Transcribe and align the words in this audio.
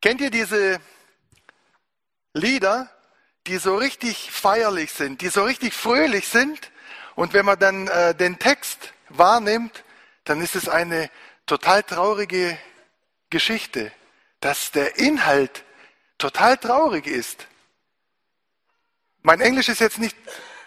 Kennt 0.00 0.20
ihr 0.22 0.30
diese 0.30 0.80
Lieder, 2.32 2.90
die 3.46 3.58
so 3.58 3.76
richtig 3.76 4.30
feierlich 4.30 4.92
sind, 4.92 5.20
die 5.20 5.28
so 5.28 5.44
richtig 5.44 5.74
fröhlich 5.74 6.28
sind? 6.28 6.70
Und 7.16 7.34
wenn 7.34 7.44
man 7.44 7.58
dann 7.58 7.86
äh, 7.88 8.14
den 8.14 8.38
Text 8.38 8.94
wahrnimmt, 9.10 9.84
dann 10.24 10.40
ist 10.40 10.54
es 10.56 10.68
eine 10.68 11.10
total 11.44 11.82
traurige 11.82 12.58
Geschichte, 13.28 13.92
dass 14.40 14.70
der 14.70 14.98
Inhalt 14.98 15.64
total 16.16 16.56
traurig 16.56 17.06
ist. 17.06 17.46
Mein 19.22 19.40
Englisch 19.40 19.68
ist 19.68 19.80
jetzt 19.80 19.98
nicht 19.98 20.16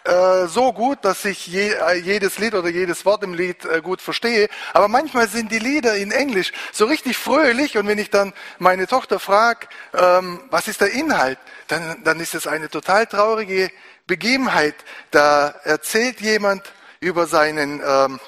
äh, 0.04 0.46
so 0.48 0.74
gut, 0.74 0.98
dass 1.02 1.24
ich 1.24 1.46
je, 1.46 1.72
äh, 1.72 1.94
jedes 1.94 2.38
Lied 2.38 2.54
oder 2.54 2.68
jedes 2.68 3.06
Wort 3.06 3.22
im 3.22 3.32
Lied 3.32 3.64
äh, 3.64 3.80
gut 3.80 4.02
verstehe. 4.02 4.50
Aber 4.74 4.86
manchmal 4.86 5.28
sind 5.28 5.50
die 5.50 5.58
Lieder 5.58 5.96
in 5.96 6.10
Englisch 6.10 6.52
so 6.72 6.84
richtig 6.84 7.16
fröhlich 7.16 7.78
und 7.78 7.88
wenn 7.88 7.96
ich 7.98 8.10
dann 8.10 8.34
meine 8.58 8.86
Tochter 8.86 9.18
frage, 9.18 9.66
ähm, 9.94 10.40
was 10.50 10.68
ist 10.68 10.82
der 10.82 10.92
Inhalt, 10.92 11.38
dann, 11.68 12.04
dann 12.04 12.20
ist 12.20 12.34
es 12.34 12.46
eine 12.46 12.68
total 12.68 13.06
traurige 13.06 13.70
Begebenheit. 14.06 14.74
Da 15.10 15.54
erzählt 15.64 16.20
jemand 16.20 16.70
über 17.00 17.26
seinen 17.26 17.80
ähm, 17.82 18.20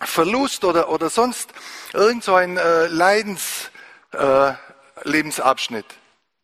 Verlust 0.00 0.64
oder, 0.64 0.90
oder 0.90 1.10
sonst 1.10 1.50
irgend 1.92 2.22
so 2.22 2.36
ein 2.36 2.56
äh, 2.56 2.86
Leidenslebensabschnitt. 2.86 5.86
Äh, 5.86 5.94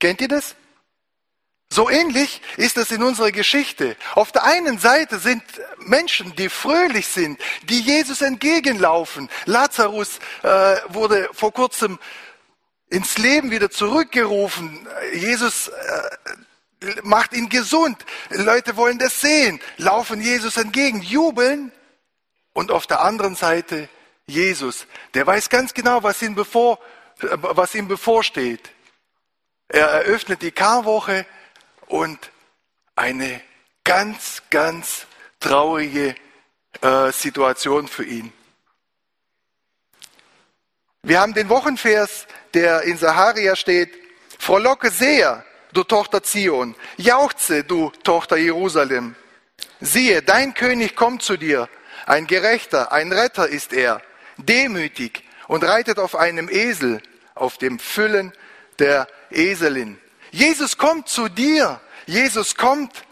Kennt 0.01 0.21
ihr 0.21 0.29
das? 0.29 0.57
So 1.73 1.89
ähnlich 1.89 2.43
ist 2.59 2.77
es 2.77 2.91
in 2.91 3.03
unserer 3.03 3.33
Geschichte. 3.33 3.97
Auf 4.15 4.31
der 4.31 4.45
einen 4.45 4.79
Seite 4.79 5.19
sind 5.19 5.43
Menschen, 5.79 6.37
die 6.37 6.51
fröhlich 6.51 7.09
sind, 7.09 7.41
die 7.63 7.81
Jesus 7.81 8.21
entgegenlaufen. 8.21 9.31
Lazarus 9.47 10.19
äh, 10.43 10.77
wurde 10.89 11.31
vor 11.33 11.51
kurzem 11.55 11.99
ins 12.91 13.17
Leben 13.17 13.51
wieder 13.51 13.71
zurückgerufen. 13.71 14.87
Jesus 15.15 15.69
äh, 15.69 16.91
macht 17.05 17.33
ihn 17.33 17.49
gesund. 17.49 18.05
Leute 18.29 18.77
wollen 18.77 18.99
das 18.99 19.23
sehen, 19.23 19.59
laufen 19.79 20.21
Jesus 20.21 20.59
entgegen, 20.59 21.01
jubeln. 21.01 21.73
Und 22.53 22.71
auf 22.71 22.87
der 22.87 23.01
anderen 23.01 23.35
Seite 23.35 23.89
Jesus, 24.27 24.87
der 25.15 25.27
weiß 25.27 25.49
ganz 25.49 25.73
genau, 25.73 26.03
was 26.03 26.21
ihm, 26.21 26.35
bevor, 26.35 26.79
äh, 27.23 27.29
was 27.31 27.75
ihm 27.75 27.89
bevorsteht. 27.89 28.73
Er 29.69 29.87
eröffnet 29.87 30.43
die 30.43 30.53
Karwoche 30.53 31.25
und 31.93 32.31
eine 32.97 33.43
ganz, 33.85 34.43
ganz 34.49 35.07
traurige 35.41 36.15
äh, 36.81 37.13
Situation 37.13 37.87
für 37.87 38.05
ihn. 38.05 38.33
Wir 41.03 41.21
haben 41.21 41.35
den 41.35 41.51
Wochenvers, 41.51 42.27
der 42.55 42.83
in 42.83 42.97
Saharia 42.97 43.57
steht, 43.57 43.91
Frohlocke 44.39 44.91
sehr, 44.91 45.45
du 45.75 45.85
Tochter 45.85 46.23
Zion, 46.23 46.75
jauchze, 46.97 47.63
du 47.63 47.91
Tochter 48.05 48.39
Jerusalem. 48.39 49.15
Siehe, 49.81 50.23
dein 50.23 50.55
König 50.55 50.97
kommt 50.97 51.23
zu 51.23 51.37
dir, 51.37 51.69
ein 52.07 52.27
Gerechter, 52.27 52.93
ein 52.93 53.13
Retter 53.13 53.49
ist 53.49 53.75
er, 53.75 54.01
demütig 54.39 55.25
und 55.47 55.63
reitet 55.63 55.99
auf 55.99 56.17
einem 56.17 56.49
Esel, 56.49 57.03
auf 57.35 57.59
dem 57.59 57.79
Füllen 57.79 58.33
der 58.79 59.09
Eselin. 59.31 59.99
Jesus 60.33 60.79
kommt 60.79 61.09
zu 61.09 61.29
dir. 61.29 61.81
Jesus 62.07 62.57
kommt. 62.57 63.05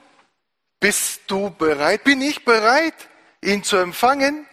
Bist 0.80 1.20
du 1.26 1.50
bereit? 1.50 2.04
Bin 2.04 2.22
ich 2.22 2.44
bereit, 2.44 2.94
ihn 3.42 3.62
zu 3.62 3.76
empfangen? 3.76 4.46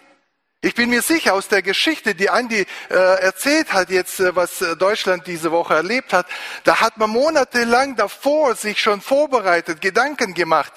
Ich 0.60 0.76
bin 0.76 0.90
mir 0.90 1.02
sicher 1.02 1.34
aus 1.34 1.48
der 1.48 1.62
Geschichte, 1.62 2.14
die 2.14 2.30
Andi 2.30 2.66
äh, 2.90 2.94
erzählt 2.94 3.72
hat, 3.72 3.90
jetzt 3.90 4.20
äh, 4.20 4.36
was 4.36 4.62
äh, 4.62 4.76
Deutschland 4.76 5.26
diese 5.26 5.52
Woche 5.52 5.76
erlebt 5.76 6.12
hat, 6.12 6.28
da 6.66 6.82
hat 6.82 6.98
man 6.98 7.12
monatelang 7.12 7.96
davor 7.96 8.56
sich 8.56 8.82
schon 8.82 9.00
vorbereitet, 9.00 9.80
Gedanken 9.80 10.34
gemacht, 10.34 10.74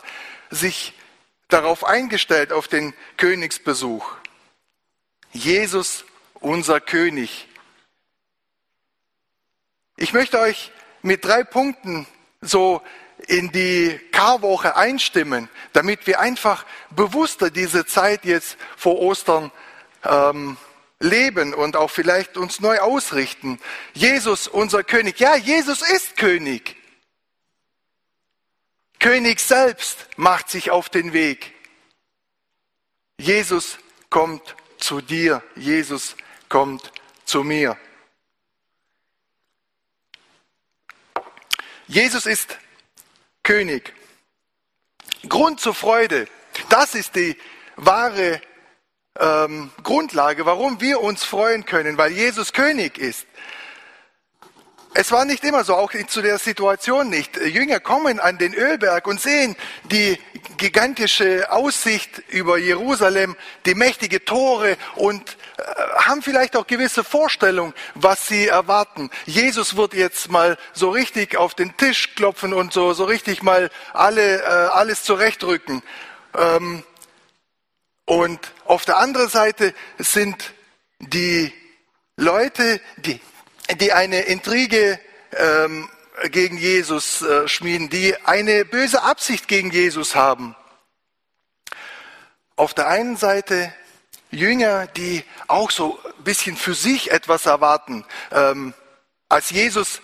sich 0.50 0.92
darauf 1.48 1.82
eingestellt 1.82 2.52
auf 2.52 2.68
den 2.68 2.94
Königsbesuch. 3.16 4.12
Jesus, 5.32 6.04
unser 6.34 6.80
König. 6.80 7.48
Ich 9.96 10.12
möchte 10.12 10.38
euch 10.38 10.70
mit 11.02 11.24
drei 11.24 11.44
Punkten 11.44 12.06
so 12.40 12.82
in 13.26 13.52
die 13.52 14.00
Karwoche 14.12 14.76
einstimmen, 14.76 15.48
damit 15.72 16.06
wir 16.06 16.20
einfach 16.20 16.64
bewusster 16.90 17.50
diese 17.50 17.86
Zeit 17.86 18.24
jetzt 18.24 18.56
vor 18.76 18.98
Ostern 18.98 19.52
ähm, 20.04 20.56
leben 20.98 21.54
und 21.54 21.76
auch 21.76 21.90
vielleicht 21.90 22.36
uns 22.36 22.60
neu 22.60 22.78
ausrichten. 22.78 23.58
Jesus, 23.94 24.48
unser 24.48 24.84
König. 24.84 25.18
Ja, 25.20 25.36
Jesus 25.36 25.82
ist 25.82 26.16
König. 26.16 26.76
König 28.98 29.40
selbst 29.40 30.06
macht 30.16 30.50
sich 30.50 30.70
auf 30.70 30.90
den 30.90 31.12
Weg. 31.12 31.54
Jesus 33.18 33.78
kommt 34.10 34.56
zu 34.78 35.00
dir. 35.00 35.42
Jesus 35.56 36.16
kommt 36.48 36.92
zu 37.24 37.44
mir. 37.44 37.78
Jesus 41.90 42.24
ist 42.24 42.56
König. 43.42 43.92
Grund 45.28 45.58
zur 45.58 45.74
Freude, 45.74 46.28
das 46.68 46.94
ist 46.94 47.16
die 47.16 47.36
wahre 47.74 48.40
ähm, 49.18 49.72
Grundlage, 49.82 50.46
warum 50.46 50.80
wir 50.80 51.00
uns 51.00 51.24
freuen 51.24 51.64
können, 51.64 51.98
weil 51.98 52.12
Jesus 52.12 52.52
König 52.52 52.96
ist. 52.96 53.26
Es 54.94 55.10
war 55.10 55.24
nicht 55.24 55.42
immer 55.42 55.64
so, 55.64 55.74
auch 55.74 55.90
zu 56.06 56.22
der 56.22 56.38
Situation 56.38 57.10
nicht. 57.10 57.36
Jünger 57.36 57.80
kommen 57.80 58.20
an 58.20 58.38
den 58.38 58.54
Ölberg 58.54 59.08
und 59.08 59.20
sehen 59.20 59.56
die 59.90 60.16
gigantische 60.58 61.50
Aussicht 61.50 62.22
über 62.28 62.56
Jerusalem, 62.56 63.34
die 63.66 63.74
mächtige 63.74 64.24
Tore 64.24 64.76
und 64.94 65.36
haben 65.96 66.22
vielleicht 66.22 66.56
auch 66.56 66.66
gewisse 66.66 67.04
Vorstellungen, 67.04 67.74
was 67.94 68.26
sie 68.26 68.48
erwarten. 68.48 69.10
Jesus 69.26 69.76
wird 69.76 69.94
jetzt 69.94 70.30
mal 70.30 70.58
so 70.72 70.90
richtig 70.90 71.36
auf 71.36 71.54
den 71.54 71.76
Tisch 71.76 72.14
klopfen 72.14 72.52
und 72.54 72.72
so, 72.72 72.92
so 72.92 73.04
richtig 73.04 73.42
mal 73.42 73.70
alle, 73.92 74.42
äh, 74.42 74.44
alles 74.44 75.02
zurechtrücken. 75.04 75.82
Ähm, 76.36 76.84
und 78.04 78.40
auf 78.64 78.84
der 78.84 78.98
anderen 78.98 79.28
Seite 79.28 79.74
sind 79.98 80.52
die 80.98 81.52
Leute, 82.16 82.80
die 82.96 83.20
die 83.76 83.92
eine 83.92 84.22
Intrige 84.22 84.98
ähm, 85.32 85.88
gegen 86.30 86.56
Jesus 86.56 87.22
äh, 87.22 87.48
schmieden, 87.48 87.88
die 87.88 88.16
eine 88.24 88.64
böse 88.64 89.02
Absicht 89.02 89.48
gegen 89.48 89.70
Jesus 89.70 90.14
haben. 90.14 90.56
Auf 92.56 92.74
der 92.74 92.88
einen 92.88 93.16
Seite 93.16 93.72
Jünger, 94.30 94.86
die 94.86 95.24
auch 95.46 95.70
so 95.70 95.98
ein 96.18 96.24
bisschen 96.24 96.56
für 96.56 96.74
sich 96.74 97.10
etwas 97.10 97.46
erwarten. 97.46 98.04
Ähm, 98.32 98.74
als 99.28 99.50
Jesus 99.50 100.00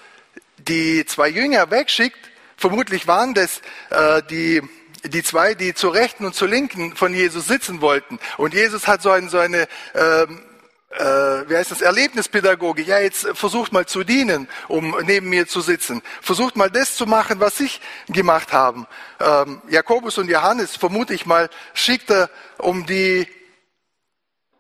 die 0.59 1.05
zwei 1.07 1.29
Jünger 1.29 1.71
wegschickt, 1.71 2.19
vermutlich 2.57 3.07
waren 3.07 3.35
das 3.35 3.61
äh, 3.91 4.23
die, 4.29 4.63
die 5.05 5.23
zwei, 5.23 5.55
die 5.55 5.75
zur 5.75 5.95
Rechten 5.95 6.25
und 6.25 6.35
zur 6.35 6.49
Linken 6.49 6.97
von 6.97 7.15
Jesus 7.15 7.47
sitzen 7.47 7.81
wollten. 7.81 8.19
Und 8.37 8.55
Jesus 8.55 8.87
hat 8.87 9.03
so, 9.03 9.11
ein, 9.11 9.29
so 9.29 9.39
eine 9.39 9.69
ähm, 9.95 10.43
äh, 10.91 11.49
wie 11.49 11.57
heißt 11.57 11.71
das, 11.71 11.83
Erlebnispädagogik. 11.83 12.87
Ja, 12.87 12.99
jetzt 12.99 13.27
versucht 13.35 13.73
mal 13.73 13.87
zu 13.87 14.05
dienen, 14.05 14.49
um 14.69 14.97
neben 15.05 15.29
mir 15.29 15.47
zu 15.47 15.61
sitzen. 15.61 16.03
Versucht 16.23 16.57
mal 16.57 16.71
das 16.71 16.97
zu 16.97 17.07
machen, 17.07 17.41
was 17.41 17.61
ich 17.61 17.81
gemacht 18.09 18.53
habe. 18.53 18.87
Ähm, 19.21 19.61
Jakobus 19.69 20.19
und 20.19 20.29
Johannes, 20.29 20.77
vermute 20.77 21.15
ich 21.15 21.27
mal, 21.27 21.51
schickt 21.75 22.11
er, 22.11 22.31
um 22.59 22.87
die 22.87 23.27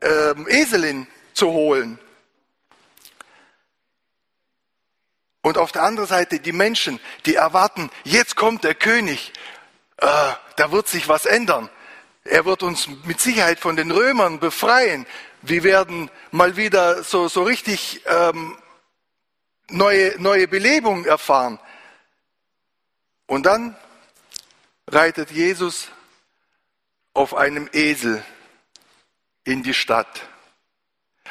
ähm, 0.06 0.46
Eselin 0.48 1.06
zu 1.34 1.48
holen. 1.48 1.98
Und 5.42 5.58
auf 5.58 5.72
der 5.72 5.82
anderen 5.82 6.08
Seite 6.08 6.40
die 6.40 6.52
Menschen, 6.52 6.98
die 7.24 7.36
erwarten, 7.36 7.90
jetzt 8.04 8.36
kommt 8.36 8.64
der 8.64 8.74
König, 8.74 9.32
äh, 9.98 10.06
da 10.56 10.72
wird 10.72 10.88
sich 10.88 11.08
was 11.08 11.26
ändern. 11.26 11.70
Er 12.24 12.44
wird 12.44 12.62
uns 12.62 12.88
mit 13.04 13.20
Sicherheit 13.20 13.60
von 13.60 13.76
den 13.76 13.90
Römern 13.90 14.40
befreien. 14.40 15.06
Wir 15.42 15.62
werden 15.62 16.10
mal 16.32 16.56
wieder 16.56 17.04
so, 17.04 17.28
so 17.28 17.44
richtig 17.44 18.02
ähm, 18.06 18.58
neue, 19.68 20.20
neue 20.20 20.48
Belebung 20.48 21.04
erfahren. 21.04 21.60
Und 23.26 23.46
dann 23.46 23.76
reitet 24.88 25.30
Jesus 25.30 25.88
auf 27.14 27.34
einem 27.34 27.68
Esel 27.72 28.24
in 29.46 29.62
die 29.62 29.74
Stadt. 29.74 30.28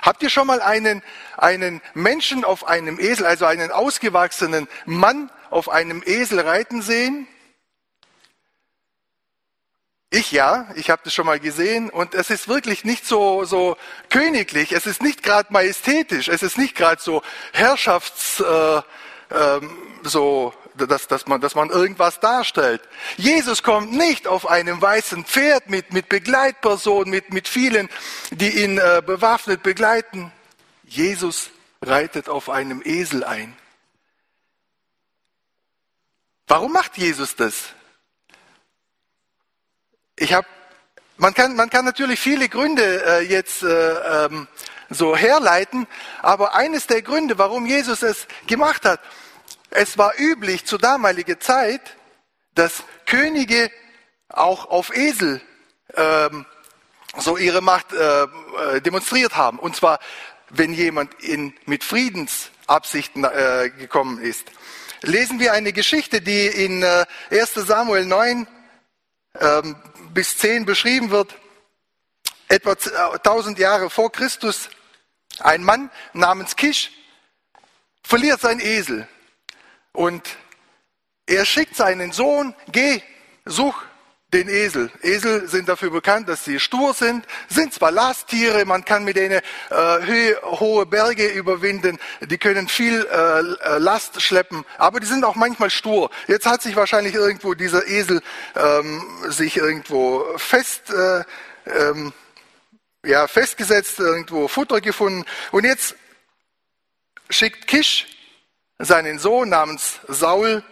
Habt 0.01 0.23
ihr 0.23 0.29
schon 0.29 0.47
mal 0.47 0.61
einen, 0.61 1.03
einen 1.37 1.81
Menschen 1.93 2.43
auf 2.43 2.67
einem 2.67 2.99
Esel, 2.99 3.25
also 3.25 3.45
einen 3.45 3.71
ausgewachsenen 3.71 4.67
Mann 4.85 5.31
auf 5.49 5.69
einem 5.69 6.03
Esel 6.05 6.39
reiten 6.39 6.81
sehen? 6.81 7.27
Ich 10.11 10.31
ja, 10.31 10.67
ich 10.75 10.89
habe 10.89 11.01
das 11.03 11.13
schon 11.13 11.25
mal 11.25 11.39
gesehen 11.39 11.89
und 11.89 12.13
es 12.13 12.29
ist 12.29 12.47
wirklich 12.47 12.85
nicht 12.85 13.05
so, 13.05 13.43
so 13.43 13.75
königlich, 14.09 14.71
es 14.71 14.85
ist 14.85 15.01
nicht 15.01 15.23
gerade 15.23 15.51
majestätisch, 15.51 16.29
es 16.29 16.41
ist 16.41 16.57
nicht 16.57 16.75
gerade 16.75 17.01
so 17.01 17.21
herrschaftsmäßig 17.51 18.85
ähm, 19.31 19.77
so, 20.03 20.53
dass, 20.77 21.07
dass, 21.07 21.27
man, 21.27 21.41
dass 21.41 21.55
man 21.55 21.69
irgendwas 21.69 22.19
darstellt. 22.19 22.81
Jesus 23.17 23.63
kommt 23.63 23.91
nicht 23.93 24.27
auf 24.27 24.47
einem 24.47 24.81
weißen 24.81 25.25
Pferd 25.25 25.69
mit, 25.69 25.93
mit 25.93 26.09
Begleitpersonen, 26.09 27.09
mit, 27.09 27.33
mit 27.33 27.47
vielen, 27.47 27.89
die 28.31 28.63
ihn 28.63 28.77
äh, 28.77 29.01
bewaffnet 29.05 29.63
begleiten. 29.63 30.31
Jesus 30.83 31.49
reitet 31.81 32.29
auf 32.29 32.49
einem 32.49 32.81
Esel 32.83 33.23
ein. 33.23 33.55
Warum 36.47 36.71
macht 36.73 36.97
Jesus 36.97 37.35
das? 37.35 37.65
Ich 40.15 40.33
habe, 40.33 40.47
man 41.17 41.33
kann, 41.33 41.55
man 41.55 41.69
kann 41.69 41.85
natürlich 41.85 42.19
viele 42.19 42.49
Gründe 42.49 43.03
äh, 43.03 43.21
jetzt 43.21 43.63
äh, 43.63 44.25
ähm, 44.25 44.47
so 44.89 45.15
herleiten, 45.15 45.87
aber 46.21 46.55
eines 46.55 46.87
der 46.87 47.01
Gründe, 47.01 47.37
warum 47.37 47.65
Jesus 47.65 48.03
es 48.03 48.27
gemacht 48.47 48.85
hat, 48.85 49.01
es 49.75 49.97
war 49.97 50.13
üblich 50.17 50.65
zur 50.65 50.79
damaligen 50.79 51.39
Zeit, 51.39 51.81
dass 52.53 52.83
Könige 53.05 53.69
auch 54.29 54.69
auf 54.69 54.95
Esel 54.95 55.41
ähm, 55.95 56.45
so 57.17 57.37
ihre 57.37 57.61
Macht 57.61 57.93
äh, 57.93 58.23
äh 58.23 58.81
demonstriert 58.81 59.35
haben. 59.35 59.59
Und 59.59 59.75
zwar, 59.75 59.99
wenn 60.49 60.73
jemand 60.73 61.13
in, 61.21 61.53
mit 61.65 61.83
Friedensabsichten 61.83 63.23
äh, 63.25 63.69
gekommen 63.77 64.21
ist. 64.21 64.51
Lesen 65.01 65.39
wir 65.39 65.53
eine 65.53 65.73
Geschichte, 65.73 66.21
die 66.21 66.47
in 66.47 66.81
äh, 66.81 67.05
1 67.29 67.53
Samuel 67.53 68.05
9 68.05 68.47
ähm, 69.39 69.75
bis 70.13 70.37
10 70.37 70.65
beschrieben 70.65 71.11
wird. 71.11 71.35
Etwa 72.47 72.71
1000 72.71 73.59
Jahre 73.59 73.89
vor 73.89 74.11
Christus. 74.11 74.69
Ein 75.39 75.63
Mann 75.63 75.91
namens 76.13 76.55
Kisch 76.55 76.91
verliert 78.03 78.39
sein 78.39 78.59
Esel. 78.59 79.07
Und 79.95 80.37
er 81.25 81.45
schickt 81.45 81.75
seinen 81.75 82.11
Sohn, 82.11 82.53
geh, 82.71 83.01
such 83.45 83.81
den 84.33 84.49
Esel. 84.49 84.91
Esel 85.01 85.47
sind 85.47 85.69
dafür 85.69 85.91
bekannt, 85.91 86.27
dass 86.27 86.43
sie 86.43 86.59
stur 86.59 86.93
sind, 86.93 87.25
sind 87.47 87.73
zwar 87.73 87.91
Lasttiere, 87.91 88.65
man 88.65 88.83
kann 88.83 89.05
mit 89.05 89.15
denen 89.15 89.39
äh, 89.69 90.35
hohe 90.43 90.85
Berge 90.85 91.27
überwinden, 91.27 91.97
die 92.21 92.37
können 92.37 92.67
viel 92.67 93.05
äh, 93.05 93.39
äh, 93.39 93.77
Last 93.77 94.21
schleppen, 94.21 94.65
aber 94.77 94.99
die 94.99 95.07
sind 95.07 95.23
auch 95.23 95.35
manchmal 95.35 95.69
stur. 95.69 96.09
Jetzt 96.27 96.45
hat 96.45 96.61
sich 96.61 96.75
wahrscheinlich 96.75 97.15
irgendwo 97.15 97.53
dieser 97.53 97.87
Esel 97.87 98.21
ähm, 98.55 99.03
sich 99.29 99.57
irgendwo 99.57 100.25
fest, 100.37 100.89
äh, 100.89 101.23
ähm, 101.65 102.11
ja, 103.05 103.27
festgesetzt, 103.27 103.99
irgendwo 103.99 104.47
Futter 104.47 104.81
gefunden 104.81 105.23
und 105.51 105.63
jetzt 105.63 105.95
schickt 107.29 107.67
Kisch 107.67 108.07
seinen 108.79 109.19
Sohn 109.19 109.49
namens 109.49 109.99
Saul 110.07 110.63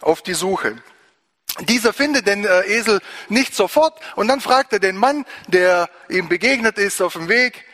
auf 0.00 0.22
die 0.22 0.34
Suche. 0.34 0.76
Dieser 1.60 1.92
findet 1.92 2.26
den 2.26 2.44
äh, 2.44 2.62
Esel 2.62 3.00
nicht 3.28 3.54
sofort 3.54 4.00
und 4.16 4.28
dann 4.28 4.40
fragt 4.40 4.72
er 4.72 4.78
den 4.78 4.96
Mann, 4.96 5.26
der 5.48 5.88
ihm 6.08 6.28
begegnet 6.28 6.78
ist 6.78 7.02
auf 7.02 7.12
dem 7.12 7.28
Weg, 7.28 7.66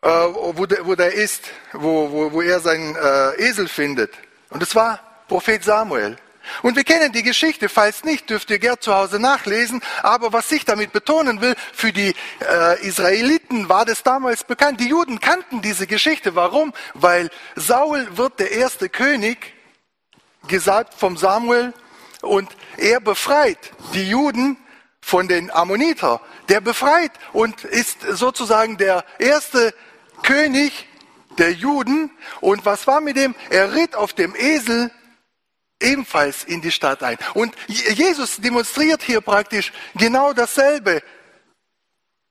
äh, 0.00 0.08
wo, 0.08 0.64
der, 0.66 1.12
ist, 1.12 1.44
wo 1.72 2.40
er 2.40 2.60
seinen 2.60 2.96
äh, 2.96 3.42
Esel 3.42 3.68
findet. 3.68 4.12
Und 4.50 4.62
es 4.62 4.74
war 4.74 5.00
Prophet 5.28 5.62
Samuel. 5.62 6.16
Und 6.62 6.76
wir 6.76 6.84
kennen 6.84 7.12
die 7.12 7.22
Geschichte, 7.22 7.68
falls 7.68 8.04
nicht, 8.04 8.30
dürft 8.30 8.50
ihr 8.50 8.58
gern 8.58 8.80
zu 8.80 8.94
Hause 8.94 9.18
nachlesen. 9.18 9.82
Aber 10.02 10.32
was 10.32 10.50
ich 10.52 10.64
damit 10.64 10.92
betonen 10.92 11.40
will, 11.40 11.54
für 11.72 11.92
die 11.92 12.14
äh, 12.40 12.86
Israeliten 12.86 13.68
war 13.68 13.84
das 13.84 14.02
damals 14.02 14.44
bekannt. 14.44 14.80
Die 14.80 14.88
Juden 14.88 15.20
kannten 15.20 15.62
diese 15.62 15.86
Geschichte. 15.86 16.34
Warum? 16.34 16.72
Weil 16.94 17.30
Saul 17.56 18.06
wird 18.16 18.40
der 18.40 18.52
erste 18.52 18.88
König, 18.88 19.54
gesagt 20.48 20.94
vom 20.94 21.16
Samuel, 21.16 21.72
und 22.22 22.50
er 22.76 23.00
befreit 23.00 23.58
die 23.92 24.08
Juden 24.08 24.56
von 25.00 25.28
den 25.28 25.50
Ammoniter. 25.50 26.20
Der 26.48 26.60
befreit 26.60 27.12
und 27.32 27.64
ist 27.64 27.98
sozusagen 28.10 28.78
der 28.78 29.04
erste 29.18 29.74
König 30.22 30.88
der 31.38 31.52
Juden. 31.52 32.10
Und 32.40 32.64
was 32.64 32.86
war 32.86 33.00
mit 33.00 33.16
dem? 33.16 33.34
Er 33.50 33.74
ritt 33.74 33.94
auf 33.94 34.12
dem 34.12 34.34
Esel 34.34 34.90
ebenfalls 35.84 36.44
in 36.44 36.60
die 36.60 36.72
Stadt 36.72 37.02
ein. 37.02 37.18
Und 37.34 37.54
Jesus 37.68 38.36
demonstriert 38.38 39.02
hier 39.02 39.20
praktisch 39.20 39.72
genau 39.94 40.32
dasselbe 40.32 41.02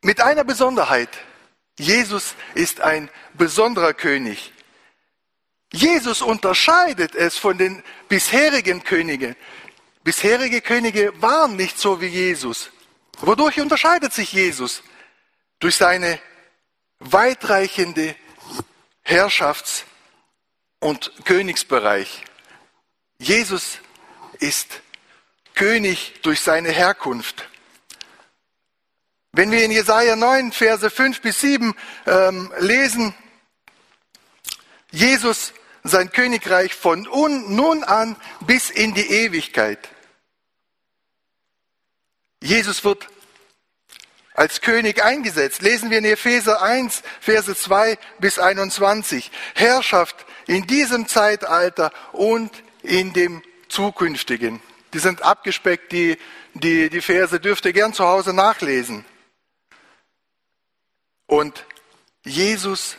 mit 0.01 0.19
einer 0.19 0.43
Besonderheit. 0.43 1.09
Jesus 1.79 2.35
ist 2.53 2.81
ein 2.81 3.09
besonderer 3.33 3.93
König. 3.93 4.51
Jesus 5.71 6.21
unterscheidet 6.21 7.15
es 7.15 7.37
von 7.37 7.57
den 7.57 7.83
bisherigen 8.07 8.83
Königen. 8.83 9.35
Bisherige 10.03 10.61
Könige 10.61 11.13
waren 11.21 11.55
nicht 11.55 11.79
so 11.79 11.99
wie 12.01 12.07
Jesus. 12.07 12.69
Wodurch 13.21 13.59
unterscheidet 13.59 14.13
sich 14.13 14.33
Jesus? 14.33 14.83
Durch 15.59 15.75
seine 15.75 16.19
weitreichende 16.99 18.15
Herrschafts- 19.03 19.85
und 20.79 21.11
Königsbereich. 21.25 22.23
Jesus 23.23 23.79
ist 24.39 24.81
König 25.55 26.19
durch 26.23 26.41
seine 26.41 26.71
Herkunft. 26.71 27.47
Wenn 29.31 29.49
wir 29.49 29.63
in 29.63 29.71
Jesaja 29.71 30.17
9, 30.17 30.51
Verse 30.51 30.89
5 30.89 31.21
bis 31.21 31.39
7 31.39 31.73
ähm, 32.05 32.51
lesen, 32.59 33.15
Jesus, 34.91 35.53
sein 35.83 36.11
Königreich 36.11 36.75
von 36.75 37.03
nun 37.03 37.83
an 37.83 38.17
bis 38.41 38.69
in 38.69 38.93
die 38.93 39.09
Ewigkeit. 39.09 39.89
Jesus 42.41 42.83
wird 42.83 43.07
als 44.33 44.59
König 44.59 45.01
eingesetzt. 45.01 45.61
Lesen 45.61 45.89
wir 45.89 45.99
in 45.99 46.05
Epheser 46.05 46.61
1, 46.61 47.03
Verse 47.21 47.55
2 47.55 47.97
bis 48.19 48.37
21. 48.37 49.31
Herrschaft 49.55 50.25
in 50.45 50.67
diesem 50.67 51.07
Zeitalter 51.07 51.93
und 52.11 52.51
in 52.83 53.13
dem 53.13 53.41
zukünftigen. 53.69 54.61
Die 54.93 54.99
sind 54.99 55.23
abgespeckt, 55.23 55.91
die, 55.91 56.17
die, 56.53 56.89
die 56.89 57.01
Verse 57.01 57.39
dürft 57.39 57.65
ihr 57.65 57.73
gern 57.73 57.93
zu 57.93 58.05
Hause 58.05 58.33
nachlesen. 58.33 59.05
Und 61.25 61.65
Jesus, 62.23 62.97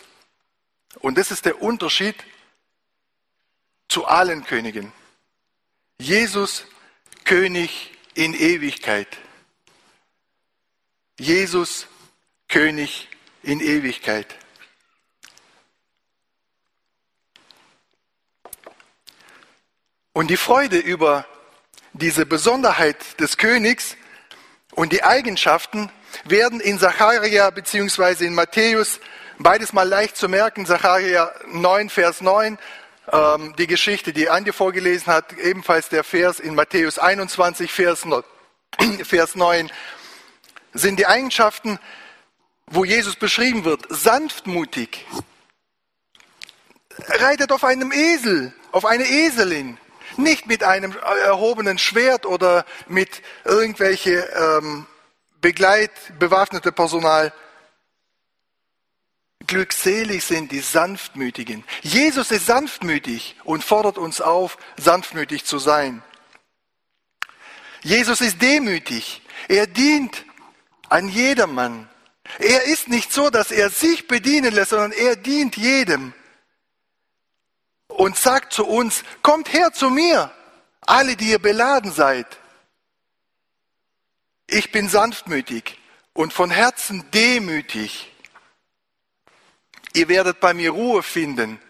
und 1.00 1.16
das 1.16 1.30
ist 1.30 1.44
der 1.44 1.62
Unterschied 1.62 2.16
zu 3.88 4.06
allen 4.06 4.44
Königen. 4.44 4.92
Jesus, 6.00 6.66
König 7.24 7.92
in 8.14 8.34
Ewigkeit. 8.34 9.16
Jesus, 11.18 11.86
König 12.48 13.08
in 13.42 13.60
Ewigkeit. 13.60 14.34
Und 20.16 20.28
die 20.28 20.36
Freude 20.36 20.78
über 20.78 21.26
diese 21.92 22.24
Besonderheit 22.24 23.18
des 23.18 23.36
Königs 23.36 23.96
und 24.70 24.92
die 24.92 25.02
Eigenschaften 25.02 25.90
werden 26.24 26.60
in 26.60 26.78
Zacharia 26.78 27.50
bzw. 27.50 28.24
in 28.24 28.32
Matthäus 28.32 29.00
beides 29.40 29.72
mal 29.72 29.88
leicht 29.88 30.16
zu 30.16 30.28
merken. 30.28 30.66
Zacharia 30.66 31.34
9, 31.48 31.90
Vers 31.90 32.20
9, 32.20 32.60
ähm, 33.10 33.56
die 33.58 33.66
Geschichte, 33.66 34.12
die 34.12 34.30
Andi 34.30 34.52
vorgelesen 34.52 35.12
hat, 35.12 35.32
ebenfalls 35.32 35.88
der 35.88 36.04
Vers 36.04 36.38
in 36.38 36.54
Matthäus 36.54 37.00
21, 37.00 37.72
Vers 37.72 38.04
9, 38.04 38.22
sind 40.74 41.00
die 41.00 41.06
Eigenschaften, 41.08 41.80
wo 42.66 42.84
Jesus 42.84 43.16
beschrieben 43.16 43.64
wird, 43.64 43.84
sanftmutig, 43.88 45.04
reitet 47.08 47.50
auf 47.50 47.64
einem 47.64 47.90
Esel, 47.90 48.54
auf 48.70 48.84
eine 48.84 49.08
Eselin, 49.08 49.76
nicht 50.18 50.46
mit 50.46 50.62
einem 50.62 50.96
erhobenen 51.24 51.78
Schwert 51.78 52.26
oder 52.26 52.64
mit 52.86 53.22
irgendwelche 53.44 54.20
ähm, 54.20 54.86
Begleit, 55.40 55.90
Personal. 56.18 57.32
Glückselig 59.46 60.24
sind 60.24 60.52
die 60.52 60.60
Sanftmütigen. 60.60 61.64
Jesus 61.82 62.30
ist 62.30 62.46
sanftmütig 62.46 63.36
und 63.44 63.62
fordert 63.62 63.98
uns 63.98 64.20
auf, 64.20 64.56
sanftmütig 64.78 65.44
zu 65.44 65.58
sein. 65.58 66.02
Jesus 67.82 68.22
ist 68.22 68.40
demütig. 68.40 69.20
Er 69.48 69.66
dient 69.66 70.24
an 70.88 71.08
jedermann. 71.08 71.88
Er 72.38 72.64
ist 72.64 72.88
nicht 72.88 73.12
so, 73.12 73.28
dass 73.28 73.50
er 73.50 73.68
sich 73.68 74.08
bedienen 74.08 74.54
lässt, 74.54 74.70
sondern 74.70 74.92
er 74.92 75.16
dient 75.16 75.56
jedem 75.56 76.14
und 77.94 78.16
sagt 78.16 78.52
zu 78.52 78.66
uns, 78.66 79.04
kommt 79.22 79.52
her 79.52 79.72
zu 79.72 79.88
mir, 79.90 80.30
alle, 80.80 81.16
die 81.16 81.30
ihr 81.30 81.38
beladen 81.38 81.92
seid. 81.92 82.26
Ich 84.46 84.72
bin 84.72 84.88
sanftmütig 84.88 85.78
und 86.12 86.32
von 86.32 86.50
Herzen 86.50 87.10
demütig. 87.12 88.10
Ihr 89.94 90.08
werdet 90.08 90.40
bei 90.40 90.54
mir 90.54 90.70
Ruhe 90.70 91.02
finden. 91.02 91.60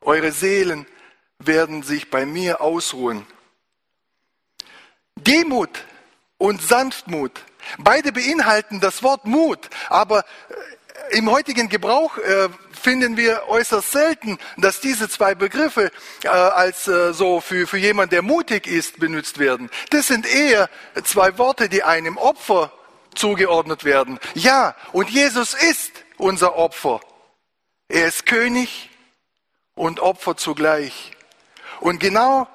Eure 0.00 0.32
Seelen 0.32 0.86
werden 1.38 1.82
sich 1.82 2.10
bei 2.10 2.24
mir 2.24 2.60
ausruhen. 2.60 3.26
Demut 5.16 5.84
und 6.38 6.62
Sanftmut, 6.62 7.44
beide 7.78 8.12
beinhalten 8.12 8.80
das 8.80 9.02
Wort 9.02 9.24
Mut, 9.24 9.68
aber 9.88 10.24
äh, 11.10 11.18
im 11.18 11.30
heutigen 11.30 11.68
Gebrauch 11.68 12.16
äh, 12.18 12.48
finden 12.88 13.18
wir 13.18 13.46
äußerst 13.48 13.92
selten, 13.92 14.38
dass 14.56 14.80
diese 14.80 15.10
zwei 15.10 15.34
Begriffe 15.34 15.92
äh, 16.22 16.28
als 16.28 16.88
äh, 16.88 17.12
so 17.12 17.42
für, 17.42 17.66
für 17.66 17.76
jemand, 17.76 18.12
der 18.12 18.22
mutig 18.22 18.66
ist, 18.66 18.98
benutzt 18.98 19.38
werden. 19.38 19.68
Das 19.90 20.06
sind 20.06 20.24
eher 20.24 20.70
zwei 21.04 21.36
Worte, 21.36 21.68
die 21.68 21.82
einem 21.82 22.16
Opfer 22.16 22.72
zugeordnet 23.14 23.84
werden. 23.84 24.18
Ja, 24.32 24.74
und 24.92 25.10
Jesus 25.10 25.52
ist 25.52 25.92
unser 26.16 26.56
Opfer. 26.56 27.02
Er 27.88 28.06
ist 28.06 28.24
König 28.24 28.88
und 29.74 30.00
Opfer 30.00 30.38
zugleich. 30.38 31.10
Und 31.80 32.00
genau 32.00 32.48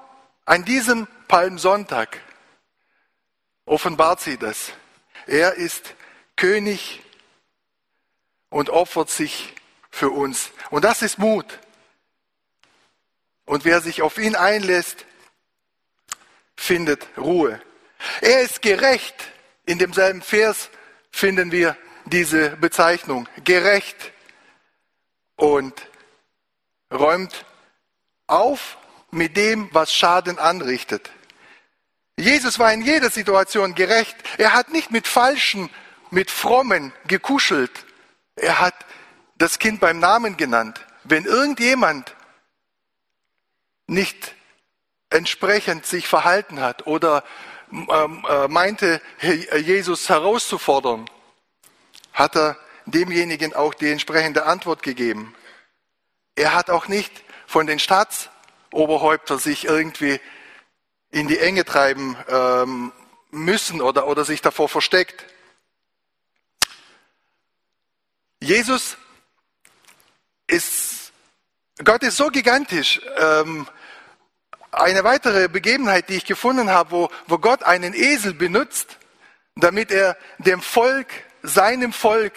an 0.46 0.66
diesem 0.66 1.08
Palmsonntag 1.28 2.20
offenbart 3.68 4.20
sie 4.20 4.40
das. 4.40 4.72
Er 5.28 5.54
ist 5.54 5.94
König 6.36 7.04
und 8.50 8.72
opfert 8.72 9.12
sich 9.12 9.54
für 9.94 10.10
uns. 10.10 10.50
Und 10.72 10.84
das 10.84 11.04
ist 11.04 11.20
Mut. 11.20 11.46
Und 13.46 13.64
wer 13.64 13.80
sich 13.80 14.02
auf 14.02 14.18
ihn 14.18 14.36
einlässt, 14.36 15.06
findet 16.58 17.08
Ruhe. 17.16 17.62
Er 18.22 18.42
ist 18.42 18.64
gerecht. 18.64 19.14
In 19.66 19.78
demselben 19.78 20.24
Vers 20.24 20.72
finden 21.12 21.52
wir 21.52 21.78
diese 22.06 22.50
Bezeichnung. 22.58 23.30
Gerecht. 23.44 24.12
Und 25.36 25.88
räumt 26.92 27.46
auf 28.26 28.78
mit 29.12 29.38
dem, 29.38 29.70
was 29.74 29.94
Schaden 29.94 30.40
anrichtet. 30.40 31.12
Jesus 32.18 32.58
war 32.58 32.74
in 32.74 32.82
jeder 32.82 33.12
Situation 33.12 33.76
gerecht. 33.76 34.16
Er 34.40 34.54
hat 34.54 34.70
nicht 34.70 34.90
mit 34.90 35.08
Falschen, 35.08 35.70
mit 36.10 36.32
Frommen 36.32 36.94
gekuschelt. 37.08 37.86
Er 38.36 38.60
hat 38.60 38.74
das 39.44 39.60
Kind 39.60 39.82
beim 39.82 40.00
Namen 40.00 40.38
genannt. 40.38 40.86
Wenn 41.04 41.26
irgendjemand 41.26 42.16
nicht 43.88 44.36
entsprechend 45.10 45.86
sich 45.86 46.08
verhalten 46.08 46.62
hat 46.62 46.88
oder 46.88 47.26
ähm, 47.70 48.26
äh, 48.30 48.48
meinte, 48.48 49.02
Jesus 49.22 50.08
herauszufordern, 50.08 51.10
hat 52.14 52.38
er 52.38 52.58
demjenigen 52.86 53.54
auch 53.54 53.74
die 53.74 53.90
entsprechende 53.90 54.46
Antwort 54.46 54.82
gegeben. 54.82 55.36
Er 56.36 56.54
hat 56.54 56.70
auch 56.70 56.88
nicht 56.88 57.12
von 57.46 57.68
den 57.68 57.80
Staatsoberhäuptern 57.80 59.40
sich 59.40 59.66
irgendwie 59.66 60.22
in 61.12 61.28
die 61.28 61.40
Enge 61.40 61.66
treiben 61.66 62.16
ähm, 62.30 62.94
müssen 63.30 63.82
oder, 63.82 64.08
oder 64.08 64.24
sich 64.24 64.42
davor 64.42 64.70
versteckt. 64.70 65.26
Jesus 68.40 68.96
ist, 70.54 71.12
Gott 71.84 72.04
ist 72.04 72.18
so 72.18 72.28
gigantisch. 72.28 73.02
Ähm, 73.18 73.68
eine 74.72 75.04
weitere 75.04 75.48
Begebenheit, 75.48 76.10
die 76.10 76.16
ich 76.16 76.26
gefunden 76.26 76.70
habe, 76.70 76.92
wo, 76.92 77.10
wo 77.28 77.38
Gott 77.38 77.64
einen 77.64 77.94
Esel 77.94 78.34
benutzt, 78.34 78.98
damit 79.56 79.92
er 79.92 80.18
dem 80.38 80.62
Volk, 80.62 81.08
seinem 81.44 81.94
Volk, 81.94 82.34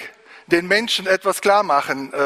den 0.47 0.67
Menschen 0.67 1.07
etwas 1.07 1.41
klar 1.41 1.63
machen 1.63 2.13
äh, 2.13 2.17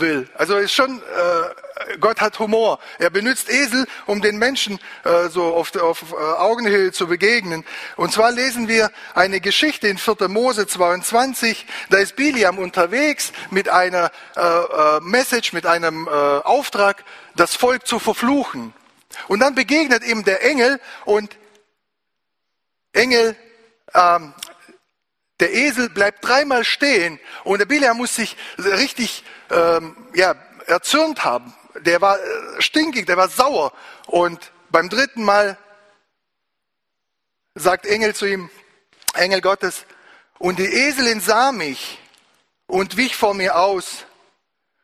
will. 0.00 0.28
Also 0.34 0.56
ist 0.56 0.72
schon, 0.72 1.02
äh, 1.02 1.96
Gott 1.98 2.20
hat 2.20 2.38
Humor. 2.38 2.78
Er 2.98 3.10
benutzt 3.10 3.50
Esel, 3.50 3.86
um 4.06 4.22
den 4.22 4.38
Menschen 4.38 4.78
äh, 5.04 5.28
so 5.28 5.54
auf, 5.54 5.74
auf 5.76 6.12
äh, 6.12 6.14
Augenhöhe 6.14 6.92
zu 6.92 7.06
begegnen. 7.06 7.64
Und 7.96 8.12
zwar 8.12 8.32
lesen 8.32 8.68
wir 8.68 8.90
eine 9.14 9.40
Geschichte 9.40 9.88
in 9.88 9.98
4. 9.98 10.28
Mose 10.28 10.66
22. 10.66 11.66
Da 11.90 11.98
ist 11.98 12.16
Biliam 12.16 12.58
unterwegs 12.58 13.32
mit 13.50 13.68
einer 13.68 14.10
äh, 14.36 14.40
äh, 14.40 15.00
Message, 15.00 15.52
mit 15.52 15.66
einem 15.66 16.08
Auftrag, 16.08 17.04
das 17.34 17.54
Volk 17.54 17.86
zu 17.86 17.98
verfluchen. 17.98 18.72
Und 19.28 19.40
dann 19.40 19.54
begegnet 19.54 20.04
ihm 20.04 20.24
der 20.24 20.44
Engel 20.44 20.80
und 21.04 21.36
Engel 22.92 23.36
ähm, 23.94 24.34
der 25.40 25.52
Esel 25.52 25.90
bleibt 25.90 26.24
dreimal 26.24 26.64
stehen 26.64 27.20
und 27.44 27.58
der 27.58 27.66
Bileam 27.66 27.96
muss 27.96 28.14
sich 28.14 28.36
richtig 28.58 29.24
ähm, 29.50 29.96
ja, 30.14 30.34
erzürnt 30.66 31.24
haben. 31.24 31.54
Der 31.80 32.00
war 32.00 32.18
äh, 32.18 32.62
stinkig, 32.62 33.06
der 33.06 33.16
war 33.16 33.28
sauer. 33.28 33.72
Und 34.06 34.52
beim 34.70 34.88
dritten 34.88 35.22
Mal 35.22 35.58
sagt 37.54 37.86
Engel 37.86 38.14
zu 38.14 38.26
ihm, 38.26 38.50
Engel 39.14 39.40
Gottes, 39.40 39.84
und 40.38 40.58
die 40.58 40.66
Eselin 40.66 41.20
sah 41.20 41.52
mich 41.52 41.98
und 42.66 42.96
wich 42.96 43.16
vor 43.16 43.34
mir 43.34 43.56
aus. 43.56 44.04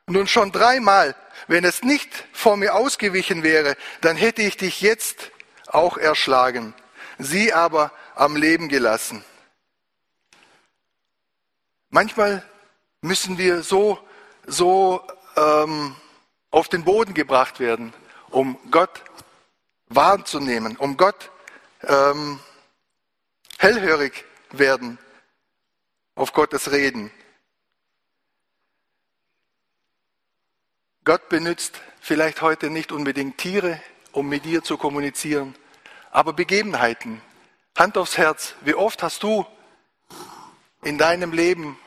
Nun 0.07 0.27
schon 0.27 0.53
dreimal, 0.53 1.15
wenn 1.47 1.65
es 1.65 1.83
nicht 1.83 2.09
vor 2.33 2.57
mir 2.57 2.75
ausgewichen 2.75 3.43
wäre, 3.43 3.77
dann 4.01 4.17
hätte 4.17 4.43
ich 4.43 4.57
dich 4.57 4.81
jetzt 4.81 5.31
auch 5.67 5.97
erschlagen, 5.97 6.75
sie 7.19 7.53
aber 7.53 7.93
am 8.15 8.37
Leben 8.37 8.69
gelassen. 8.69 9.25
Manchmal 11.95 12.43
müssen 13.03 13.37
wir 13.37 13.63
so, 13.63 13.99
so 14.47 15.07
ähm, 15.37 15.95
auf 16.51 16.71
den 16.71 16.85
Boden 16.85 17.13
gebracht 17.13 17.61
werden, 17.61 17.93
um 18.31 18.59
Gott 18.71 19.05
wahrzunehmen, 19.89 20.79
um 20.79 20.97
Gott 20.97 21.31
ähm, 21.83 22.41
hellhörig 23.59 24.25
werden 24.53 24.99
auf 26.15 26.33
Gottes 26.33 26.73
Reden. 26.73 27.11
Gott 31.05 31.29
benutzt 31.29 31.79
vielleicht 32.01 32.41
heute 32.41 32.71
nicht 32.71 32.91
unbedingt 32.91 33.37
Tiere, 33.37 33.83
um 34.13 34.31
mit 34.31 34.47
dir 34.47 34.65
zu 34.65 34.79
kommunizieren, 34.79 35.55
aber 36.11 36.33
Begebenheiten. 36.33 37.21
Hand 37.77 37.99
aufs 37.99 38.17
Herz, 38.17 38.55
wie 38.63 38.75
oft 38.75 39.03
hast 39.03 39.23
du 39.23 39.47
in 40.83 40.97
deinem 40.97 41.33
Leben 41.33 41.79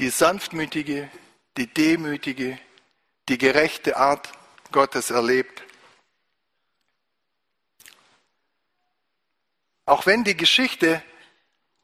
die 0.00 0.08
sanftmütige, 0.08 1.10
die 1.58 1.66
demütige, 1.66 2.58
die 3.28 3.36
gerechte 3.36 3.98
Art 3.98 4.32
Gottes 4.72 5.10
erlebt. 5.10 5.62
Auch 9.84 10.06
wenn 10.06 10.24
die 10.24 10.38
Geschichte, 10.38 11.02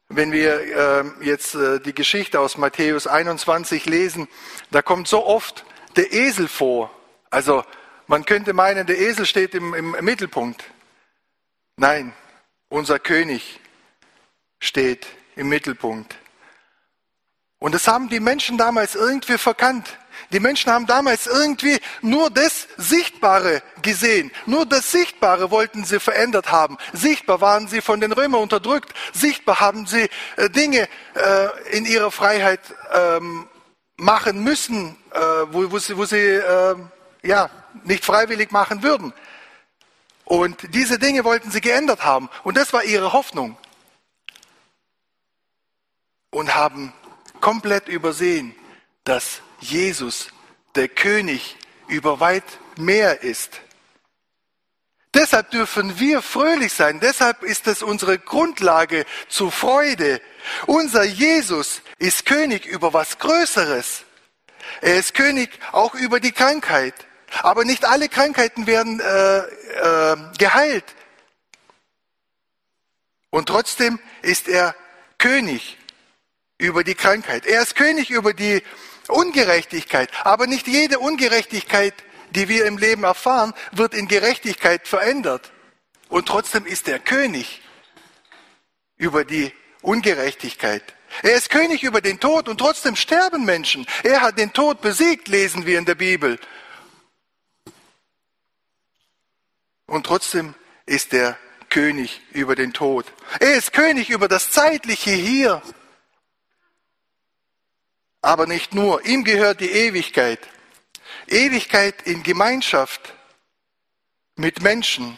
wenn 0.09 0.33
wir 0.33 0.61
äh, 0.61 1.25
jetzt 1.27 1.57
äh, 1.57 1.79
die 1.79 1.95
Geschichte 1.95 2.41
aus 2.41 2.57
Matthäus 2.57 3.07
21 3.07 3.85
lesen, 3.85 4.29
da 4.71 4.81
kommt 4.81 5.09
so 5.09 5.27
oft 5.27 5.67
der 5.97 6.11
Esel 6.15 6.49
vor. 6.49 6.91
Also 7.29 7.65
man 8.07 8.25
könnte 8.25 8.55
meinen, 8.55 8.87
der 8.87 8.99
Esel 8.99 9.27
steht 9.27 9.55
im, 9.55 9.75
im 9.75 9.91
Mittelpunkt. 10.03 10.65
Nein, 11.77 12.15
unser 12.71 12.99
König 12.99 13.61
steht 14.59 15.07
im 15.35 15.51
Mittelpunkt. 15.51 16.17
Und 17.59 17.75
das 17.75 17.89
haben 17.89 18.09
die 18.09 18.21
Menschen 18.21 18.59
damals 18.59 18.95
irgendwie 18.95 19.39
verkannt. 19.39 19.99
Die 20.33 20.41
Menschen 20.41 20.73
haben 20.73 20.87
damals 20.87 21.27
irgendwie 21.27 21.79
nur 22.03 22.31
das 22.31 22.67
Sichtbare 22.77 23.63
gesehen. 23.83 24.31
Nur 24.45 24.67
das 24.67 24.91
Sichtbare 24.91 25.51
wollten 25.51 25.85
sie 25.85 26.01
verändert 26.01 26.51
haben. 26.51 26.77
Sichtbar 26.93 27.41
waren 27.41 27.69
sie 27.69 27.81
von 27.81 28.01
den 28.01 28.13
Römern 28.13 28.43
unterdrückt. 28.43 28.93
Sichtbar 29.13 29.61
haben 29.61 29.87
sie 29.87 30.09
äh, 30.37 30.51
Dinge 30.51 30.89
äh, 31.15 31.77
in 31.77 31.87
ihrer 31.87 32.11
Freiheit 32.11 32.61
ähm, 32.93 33.49
machen 33.97 34.43
müssen, 34.43 34.97
äh, 35.13 35.21
wo, 35.51 35.71
wo, 35.71 35.79
sie, 35.79 35.97
wo 35.97 36.05
sie 36.05 36.17
äh, 36.17 36.77
ja, 37.23 37.51
nicht 37.85 38.05
freiwillig 38.05 38.51
machen 38.51 38.83
würden. 38.83 39.13
Und 40.25 40.75
diese 40.75 40.99
Dinge 40.99 41.25
wollten 41.25 41.51
sie 41.51 41.61
geändert 41.61 42.05
haben. 42.05 42.29
Und 42.43 42.57
das 42.57 42.73
war 42.73 42.85
ihre 42.85 43.13
Hoffnung 43.13 43.57
und 46.31 46.55
haben 46.55 46.93
komplett 47.41 47.89
übersehen, 47.89 48.55
dass 49.05 49.41
Jesus 49.61 50.29
der 50.75 50.89
König 50.89 51.57
über 51.89 52.21
weit 52.21 52.45
mehr 52.77 53.23
ist. 53.23 53.61
Deshalb 55.15 55.51
dürfen 55.51 55.99
wir 55.99 56.21
fröhlich 56.21 56.75
sein. 56.75 57.01
Deshalb 57.01 57.43
ist 57.43 57.67
es 57.67 57.83
unsere 57.83 58.19
Grundlage 58.19 59.07
zur 59.29 59.51
Freude. 59.51 60.21
Unser 60.67 61.05
Jesus 61.05 61.81
ist 61.99 62.27
König 62.27 62.67
über 62.67 62.93
was 62.93 63.19
Größeres. 63.19 64.05
Er 64.83 64.97
ist 64.97 65.15
König 65.15 65.49
auch 65.73 65.95
über 65.95 66.21
die 66.21 66.33
Krankheit. 66.33 66.95
Aber 67.43 67.65
nicht 67.65 67.87
alle 67.87 68.11
Krankheiten 68.11 68.67
werden 68.67 69.01
äh, 69.01 69.39
äh, 69.39 70.17
geheilt. 70.37 70.85
Und 73.31 73.47
trotzdem 73.47 73.99
ist 74.21 74.49
er 74.49 74.75
König 75.19 75.79
über 76.59 76.85
die 76.85 76.95
Krankheit. 76.95 77.47
Er 77.47 77.63
ist 77.63 77.75
König 77.75 78.11
über 78.11 78.33
die 78.33 78.63
Ungerechtigkeit. 79.09 80.11
Aber 80.25 80.47
nicht 80.47 80.67
jede 80.67 80.99
Ungerechtigkeit, 80.99 81.95
die 82.31 82.49
wir 82.49 82.67
im 82.67 82.79
Leben 82.79 83.05
erfahren, 83.05 83.55
wird 83.73 83.95
in 83.95 84.09
Gerechtigkeit 84.09 84.87
verändert. 84.89 85.53
Und 86.09 86.27
trotzdem 86.27 86.67
ist 86.67 86.89
er 86.89 86.99
König 86.99 87.63
über 88.97 89.25
die 89.25 89.53
Ungerechtigkeit. 89.83 90.83
Er 91.23 91.35
ist 91.35 91.51
König 91.51 91.83
über 91.83 92.01
den 92.01 92.21
Tod 92.21 92.49
und 92.49 92.59
trotzdem 92.59 92.97
sterben 92.97 93.45
Menschen. 93.45 93.87
Er 94.03 94.21
hat 94.21 94.39
den 94.39 94.53
Tod 94.53 94.81
besiegt, 94.81 95.29
lesen 95.29 95.67
wir 95.67 95.79
in 95.79 95.85
der 95.85 95.95
Bibel. 95.95 96.39
Und 99.87 100.05
trotzdem 100.05 100.55
ist 100.85 101.15
er 101.15 101.39
König 101.69 102.21
über 102.33 102.57
den 102.57 102.73
Tod. 102.73 103.07
Er 103.39 103.55
ist 103.55 103.73
König 103.73 104.11
über 104.11 104.29
das 104.29 104.51
zeitliche 104.51 105.11
Hier. 105.11 105.63
Aber 108.27 108.49
nicht 108.49 108.75
nur, 108.75 109.07
ihm 109.07 109.23
gehört 109.23 109.61
die 109.61 109.71
Ewigkeit. 109.71 110.41
Ewigkeit 111.29 112.03
in 112.03 112.25
Gemeinschaft 112.25 113.15
mit 114.35 114.63
Menschen. 114.63 115.17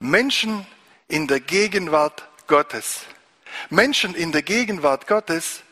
Menschen 0.00 0.66
in 1.06 1.28
der 1.28 1.38
Gegenwart 1.38 2.28
Gottes. 2.48 3.02
Menschen 3.70 4.12
in 4.16 4.32
der 4.32 4.42
Gegenwart 4.42 5.06
Gottes 5.06 5.62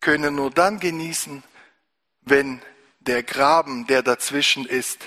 können 0.00 0.36
nur 0.36 0.52
dann 0.52 0.80
genießen, 0.80 1.42
wenn 2.22 2.62
der 3.00 3.22
Graben, 3.22 3.86
der 3.88 4.02
dazwischen 4.02 4.64
ist, 4.64 5.00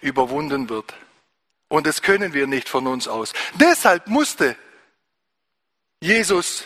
überwunden 0.00 0.70
wird. 0.70 0.94
Und 1.68 1.86
das 1.86 2.00
können 2.00 2.32
wir 2.32 2.46
nicht 2.46 2.70
von 2.70 2.86
uns 2.86 3.06
aus. 3.06 3.34
Deshalb 3.60 4.06
musste 4.06 4.56
Jesus 6.00 6.64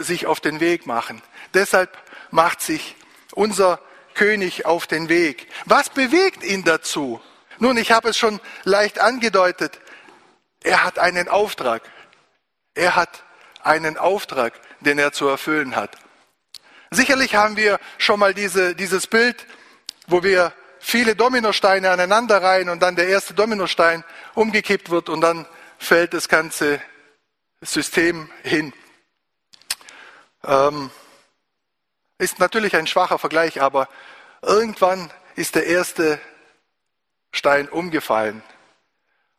sich 0.00 0.26
auf 0.26 0.40
den 0.40 0.60
Weg 0.60 0.86
machen. 0.86 1.22
Deshalb 1.54 1.96
macht 2.30 2.60
sich 2.60 2.96
unser 3.32 3.80
König 4.14 4.66
auf 4.66 4.86
den 4.86 5.08
Weg. 5.08 5.48
Was 5.64 5.90
bewegt 5.90 6.42
ihn 6.44 6.64
dazu? 6.64 7.20
Nun, 7.58 7.76
ich 7.76 7.92
habe 7.92 8.10
es 8.10 8.16
schon 8.16 8.40
leicht 8.64 8.98
angedeutet. 9.00 9.80
Er 10.62 10.84
hat 10.84 10.98
einen 10.98 11.28
Auftrag. 11.28 11.82
Er 12.74 12.96
hat 12.96 13.24
einen 13.62 13.96
Auftrag, 13.96 14.54
den 14.80 14.98
er 14.98 15.12
zu 15.12 15.26
erfüllen 15.26 15.76
hat. 15.76 15.96
Sicherlich 16.90 17.34
haben 17.34 17.56
wir 17.56 17.78
schon 17.98 18.18
mal 18.18 18.34
diese, 18.34 18.74
dieses 18.74 19.06
Bild, 19.06 19.46
wo 20.06 20.22
wir 20.22 20.52
viele 20.80 21.16
Dominosteine 21.16 21.90
aneinander 21.90 22.42
reihen 22.42 22.68
und 22.68 22.80
dann 22.80 22.96
der 22.96 23.08
erste 23.08 23.34
Dominostein 23.34 24.04
umgekippt 24.34 24.90
wird 24.90 25.08
und 25.08 25.20
dann 25.20 25.46
fällt 25.78 26.14
das 26.14 26.28
ganze 26.28 26.80
System 27.60 28.30
hin. 28.42 28.72
Ähm, 30.48 30.90
ist 32.16 32.38
natürlich 32.38 32.74
ein 32.74 32.86
schwacher 32.86 33.18
Vergleich, 33.18 33.60
aber 33.60 33.86
irgendwann 34.40 35.12
ist 35.36 35.54
der 35.54 35.66
erste 35.66 36.18
Stein 37.32 37.68
umgefallen. 37.68 38.42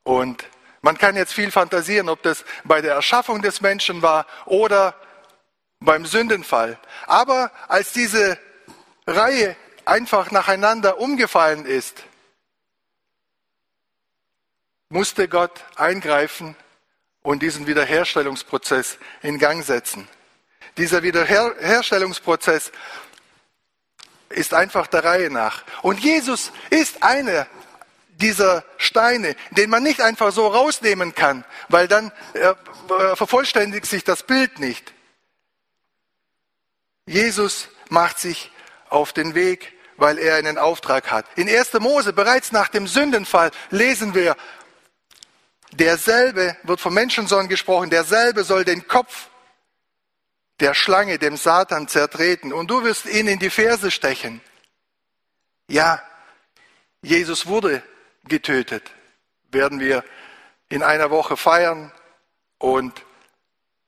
Und 0.03 0.45
man 0.81 0.97
kann 0.97 1.15
jetzt 1.15 1.33
viel 1.33 1.51
fantasieren, 1.51 2.09
ob 2.09 2.21
das 2.21 2.45
bei 2.63 2.81
der 2.81 2.93
Erschaffung 2.93 3.41
des 3.41 3.59
Menschen 3.59 4.01
war 4.03 4.27
oder 4.45 4.93
beim 5.79 6.05
Sündenfall. 6.05 6.77
Aber 7.07 7.51
als 7.67 7.91
diese 7.91 8.37
Reihe 9.07 9.55
einfach 9.85 10.29
nacheinander 10.29 10.99
umgefallen 10.99 11.65
ist, 11.65 12.03
musste 14.89 15.27
Gott 15.27 15.65
eingreifen 15.75 16.55
und 17.23 17.41
diesen 17.41 17.65
Wiederherstellungsprozess 17.65 18.99
in 19.21 19.39
Gang 19.39 19.63
setzen. 19.63 20.07
Dieser 20.77 21.03
Wiederherstellungsprozess 21.03 22.71
ist 24.29 24.53
einfach 24.53 24.87
der 24.87 25.03
Reihe 25.03 25.29
nach. 25.29 25.63
Und 25.81 25.99
Jesus 25.99 26.51
ist 26.69 27.03
einer 27.03 27.47
dieser 28.19 28.63
Steine, 28.77 29.35
den 29.51 29.69
man 29.69 29.83
nicht 29.83 30.01
einfach 30.01 30.31
so 30.31 30.47
rausnehmen 30.47 31.15
kann, 31.15 31.45
weil 31.69 31.87
dann 31.87 32.11
äh, 32.33 32.53
vervollständigt 33.15 33.85
sich 33.85 34.03
das 34.03 34.23
Bild 34.23 34.59
nicht. 34.59 34.93
Jesus 37.05 37.69
macht 37.89 38.19
sich 38.19 38.51
auf 38.89 39.13
den 39.13 39.35
Weg, 39.35 39.73
weil 39.97 40.17
er 40.17 40.35
einen 40.35 40.57
Auftrag 40.57 41.11
hat. 41.11 41.25
In 41.37 41.49
1. 41.49 41.73
Mose, 41.79 42.13
bereits 42.13 42.51
nach 42.51 42.67
dem 42.67 42.87
Sündenfall, 42.87 43.51
lesen 43.69 44.13
wir, 44.13 44.35
derselbe 45.71 46.57
wird 46.63 46.81
vom 46.81 46.93
Menschensohn 46.93 47.47
gesprochen, 47.47 47.89
derselbe 47.89 48.43
soll 48.43 48.65
den 48.65 48.87
Kopf 48.87 49.29
der 50.59 50.73
Schlange, 50.73 51.19
dem 51.19 51.37
Satan, 51.37 51.87
zertreten 51.87 52.53
und 52.53 52.69
du 52.69 52.83
wirst 52.83 53.05
ihn 53.05 53.27
in 53.27 53.39
die 53.39 53.49
Ferse 53.49 53.91
stechen. 53.91 54.41
Ja, 55.67 56.01
Jesus 57.01 57.47
wurde 57.47 57.83
getötet. 58.25 58.91
Werden 59.51 59.79
wir 59.79 60.03
in 60.67 60.83
einer 60.83 61.09
Woche 61.09 61.37
feiern 61.37 61.91
und 62.57 63.05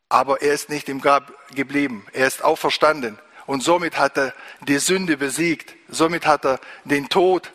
aber 0.09 0.41
er 0.41 0.53
ist 0.53 0.69
nicht 0.69 0.89
im 0.89 0.99
Grab 0.99 1.33
geblieben. 1.55 2.05
Er 2.11 2.27
ist 2.27 2.43
auferstanden 2.43 3.17
und 3.45 3.61
somit 3.63 3.97
hat 3.97 4.17
er 4.17 4.33
die 4.61 4.79
Sünde 4.79 5.17
besiegt. 5.17 5.73
Somit 5.87 6.25
hat 6.25 6.45
er 6.45 6.59
den 6.83 7.09
Tod 7.09 7.51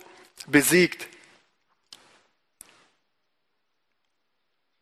besiegt. 0.47 1.09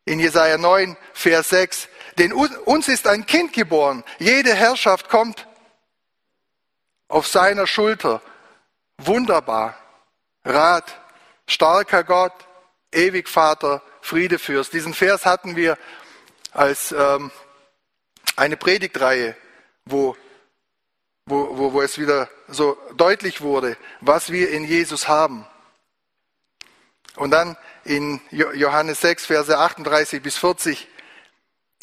In 0.05 0.19
Jesaja 0.19 0.57
9, 0.57 0.95
Vers 1.13 1.49
6 1.49 1.89
denn 2.17 2.33
uns 2.33 2.87
ist 2.87 3.07
ein 3.07 3.25
Kind 3.25 3.53
geboren. 3.53 4.03
Jede 4.19 4.53
Herrschaft 4.53 5.09
kommt 5.09 5.47
auf 7.07 7.27
seiner 7.27 7.67
Schulter. 7.67 8.21
Wunderbar. 8.97 9.77
Rat, 10.43 10.99
starker 11.47 12.03
Gott, 12.03 12.33
ewig 12.91 13.27
Vater, 13.27 13.81
Friedefürst. 14.01 14.73
Diesen 14.73 14.93
Vers 14.93 15.25
hatten 15.25 15.55
wir 15.55 15.77
als 16.51 16.91
ähm, 16.91 17.31
eine 18.35 18.57
Predigtreihe, 18.57 19.35
wo, 19.85 20.15
wo, 21.25 21.57
wo, 21.57 21.73
wo 21.73 21.81
es 21.81 21.97
wieder 21.97 22.29
so 22.47 22.77
deutlich 22.95 23.41
wurde, 23.41 23.77
was 24.01 24.31
wir 24.31 24.51
in 24.51 24.63
Jesus 24.63 25.07
haben. 25.07 25.45
Und 27.15 27.31
dann 27.31 27.57
in 27.83 28.21
Johannes 28.31 29.01
6, 29.01 29.25
Verse 29.25 29.57
38 29.57 30.21
bis 30.21 30.37
40 30.37 30.87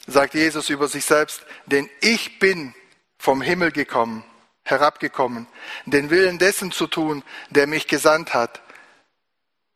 sagt 0.07 0.35
Jesus 0.35 0.71
über 0.71 0.89
sich 0.89 1.05
selbst, 1.05 1.43
denn 1.67 1.89
ich 2.01 2.39
bin 2.39 2.75
vom 3.19 3.41
Himmel 3.41 3.71
gekommen, 3.71 4.25
herabgekommen, 4.65 5.47
den 5.87 6.11
Willen 6.11 6.39
dessen 6.39 6.73
zu 6.73 6.87
tun, 6.87 7.23
der 7.51 7.67
mich 7.67 7.87
gesandt 7.87 8.35
hat. 8.35 8.61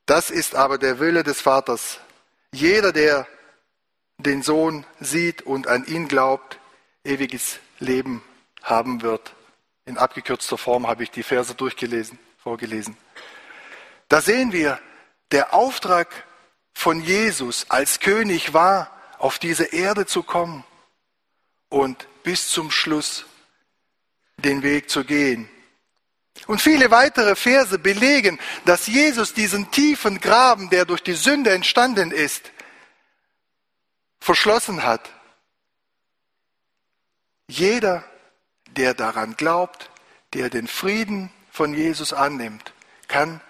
Das 0.05 0.31
ist 0.31 0.55
aber 0.55 0.79
der 0.79 0.99
Wille 0.99 1.23
des 1.23 1.41
Vaters. 1.41 2.01
Jeder, 2.53 2.93
der 2.93 3.27
den 4.19 4.43
Sohn 4.43 4.85
sieht 5.01 5.43
und 5.43 5.67
an 5.67 5.85
ihn 5.87 6.09
glaubt, 6.09 6.59
ewiges 7.05 7.59
Leben 7.79 8.23
haben 8.63 9.03
wird. 9.03 9.35
In 9.85 9.99
abgekürzter 9.99 10.59
Form 10.59 10.87
habe 10.87 11.03
ich 11.03 11.11
die 11.11 11.23
Verse 11.23 11.55
durchgelesen, 11.55 12.19
vorgelesen. 12.39 12.97
Da 14.09 14.21
sehen 14.21 14.53
wir, 14.53 14.81
der 15.33 15.55
Auftrag 15.55 16.09
von 16.73 17.01
Jesus 17.01 17.67
als 17.69 18.01
König 18.01 18.53
war, 18.53 18.96
auf 19.19 19.39
diese 19.39 19.65
Erde 19.65 20.07
zu 20.07 20.23
kommen 20.23 20.65
und 21.69 22.07
bis 22.23 22.49
zum 22.49 22.71
Schluss 22.71 23.25
den 24.39 24.63
Weg 24.63 24.91
zu 24.91 25.05
gehen. 25.05 25.49
Und 26.47 26.61
viele 26.61 26.91
weitere 26.91 27.35
Verse 27.35 27.79
belegen, 27.79 28.39
dass 28.67 28.87
Jesus 28.87 29.33
diesen 29.33 29.71
tiefen 29.71 30.21
Graben, 30.21 30.69
der 30.69 30.85
durch 30.85 31.03
die 31.03 31.15
Sünde 31.15 31.51
entstanden 31.51 32.11
ist, 32.11 32.53
verschlossen 34.21 34.83
hat. 34.83 35.11
Jeder, 37.49 38.05
der 38.67 38.93
daran 38.93 39.37
glaubt, 39.37 39.91
der 40.35 40.51
den 40.51 40.67
Frieden 40.67 41.31
von 41.51 41.73
Jesus 41.73 42.13
annimmt, 42.13 42.75
kann 43.09 43.41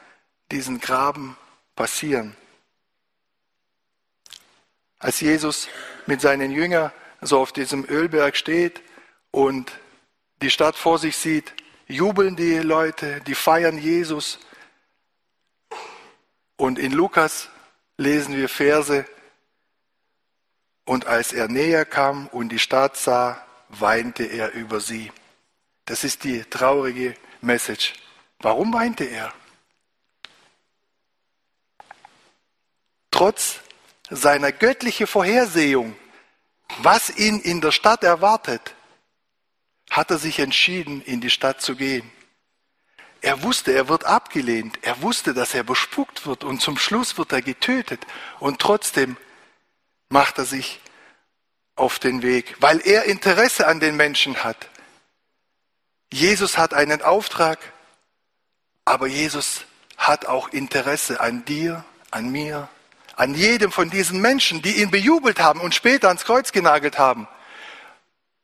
diesen 0.52 0.80
Graben 0.80 1.36
passieren 1.74 2.36
als 4.98 5.20
Jesus 5.20 5.68
mit 6.06 6.20
seinen 6.20 6.50
Jüngern 6.50 6.92
so 7.20 7.40
auf 7.40 7.52
diesem 7.52 7.84
Ölberg 7.88 8.36
steht 8.36 8.82
und 9.30 9.72
die 10.42 10.50
Stadt 10.50 10.76
vor 10.76 10.98
sich 10.98 11.16
sieht, 11.16 11.54
jubeln 11.86 12.36
die 12.36 12.58
Leute, 12.58 13.20
die 13.22 13.34
feiern 13.34 13.78
Jesus. 13.78 14.38
Und 16.56 16.78
in 16.78 16.92
Lukas 16.92 17.48
lesen 17.96 18.36
wir 18.36 18.48
Verse, 18.48 19.06
und 20.84 21.06
als 21.06 21.32
er 21.32 21.48
näher 21.48 21.84
kam 21.84 22.28
und 22.28 22.50
die 22.50 22.60
Stadt 22.60 22.96
sah, 22.96 23.44
weinte 23.68 24.22
er 24.22 24.52
über 24.52 24.78
sie. 24.78 25.10
Das 25.84 26.04
ist 26.04 26.22
die 26.22 26.44
traurige 26.44 27.16
Message. 27.40 27.94
Warum 28.38 28.72
weinte 28.72 29.04
er? 29.04 29.32
Trotz 33.10 33.60
seiner 34.10 34.52
göttlichen 34.52 35.06
Vorhersehung, 35.06 35.96
was 36.78 37.10
ihn 37.10 37.40
in 37.40 37.60
der 37.60 37.72
Stadt 37.72 38.02
erwartet, 38.04 38.74
hat 39.90 40.10
er 40.10 40.18
sich 40.18 40.38
entschieden, 40.38 41.00
in 41.02 41.20
die 41.20 41.30
Stadt 41.30 41.60
zu 41.60 41.76
gehen. 41.76 42.10
Er 43.20 43.42
wusste, 43.42 43.72
er 43.72 43.88
wird 43.88 44.04
abgelehnt. 44.04 44.78
Er 44.82 45.02
wusste, 45.02 45.34
dass 45.34 45.54
er 45.54 45.64
bespuckt 45.64 46.26
wird 46.26 46.44
und 46.44 46.60
zum 46.60 46.76
Schluss 46.76 47.18
wird 47.18 47.32
er 47.32 47.42
getötet. 47.42 48.06
Und 48.38 48.60
trotzdem 48.60 49.16
macht 50.08 50.38
er 50.38 50.44
sich 50.44 50.80
auf 51.74 51.98
den 51.98 52.22
Weg, 52.22 52.56
weil 52.60 52.80
er 52.86 53.04
Interesse 53.04 53.66
an 53.66 53.80
den 53.80 53.96
Menschen 53.96 54.44
hat. 54.44 54.68
Jesus 56.12 56.56
hat 56.56 56.72
einen 56.72 57.02
Auftrag, 57.02 57.58
aber 58.84 59.06
Jesus 59.06 59.64
hat 59.96 60.26
auch 60.26 60.48
Interesse 60.50 61.20
an 61.20 61.44
dir, 61.44 61.84
an 62.10 62.30
mir, 62.30 62.68
an 63.16 63.34
jedem 63.34 63.72
von 63.72 63.90
diesen 63.90 64.20
Menschen, 64.20 64.62
die 64.62 64.82
ihn 64.82 64.90
bejubelt 64.90 65.40
haben 65.40 65.60
und 65.60 65.74
später 65.74 66.08
ans 66.08 66.24
Kreuz 66.24 66.52
genagelt 66.52 66.98
haben. 66.98 67.26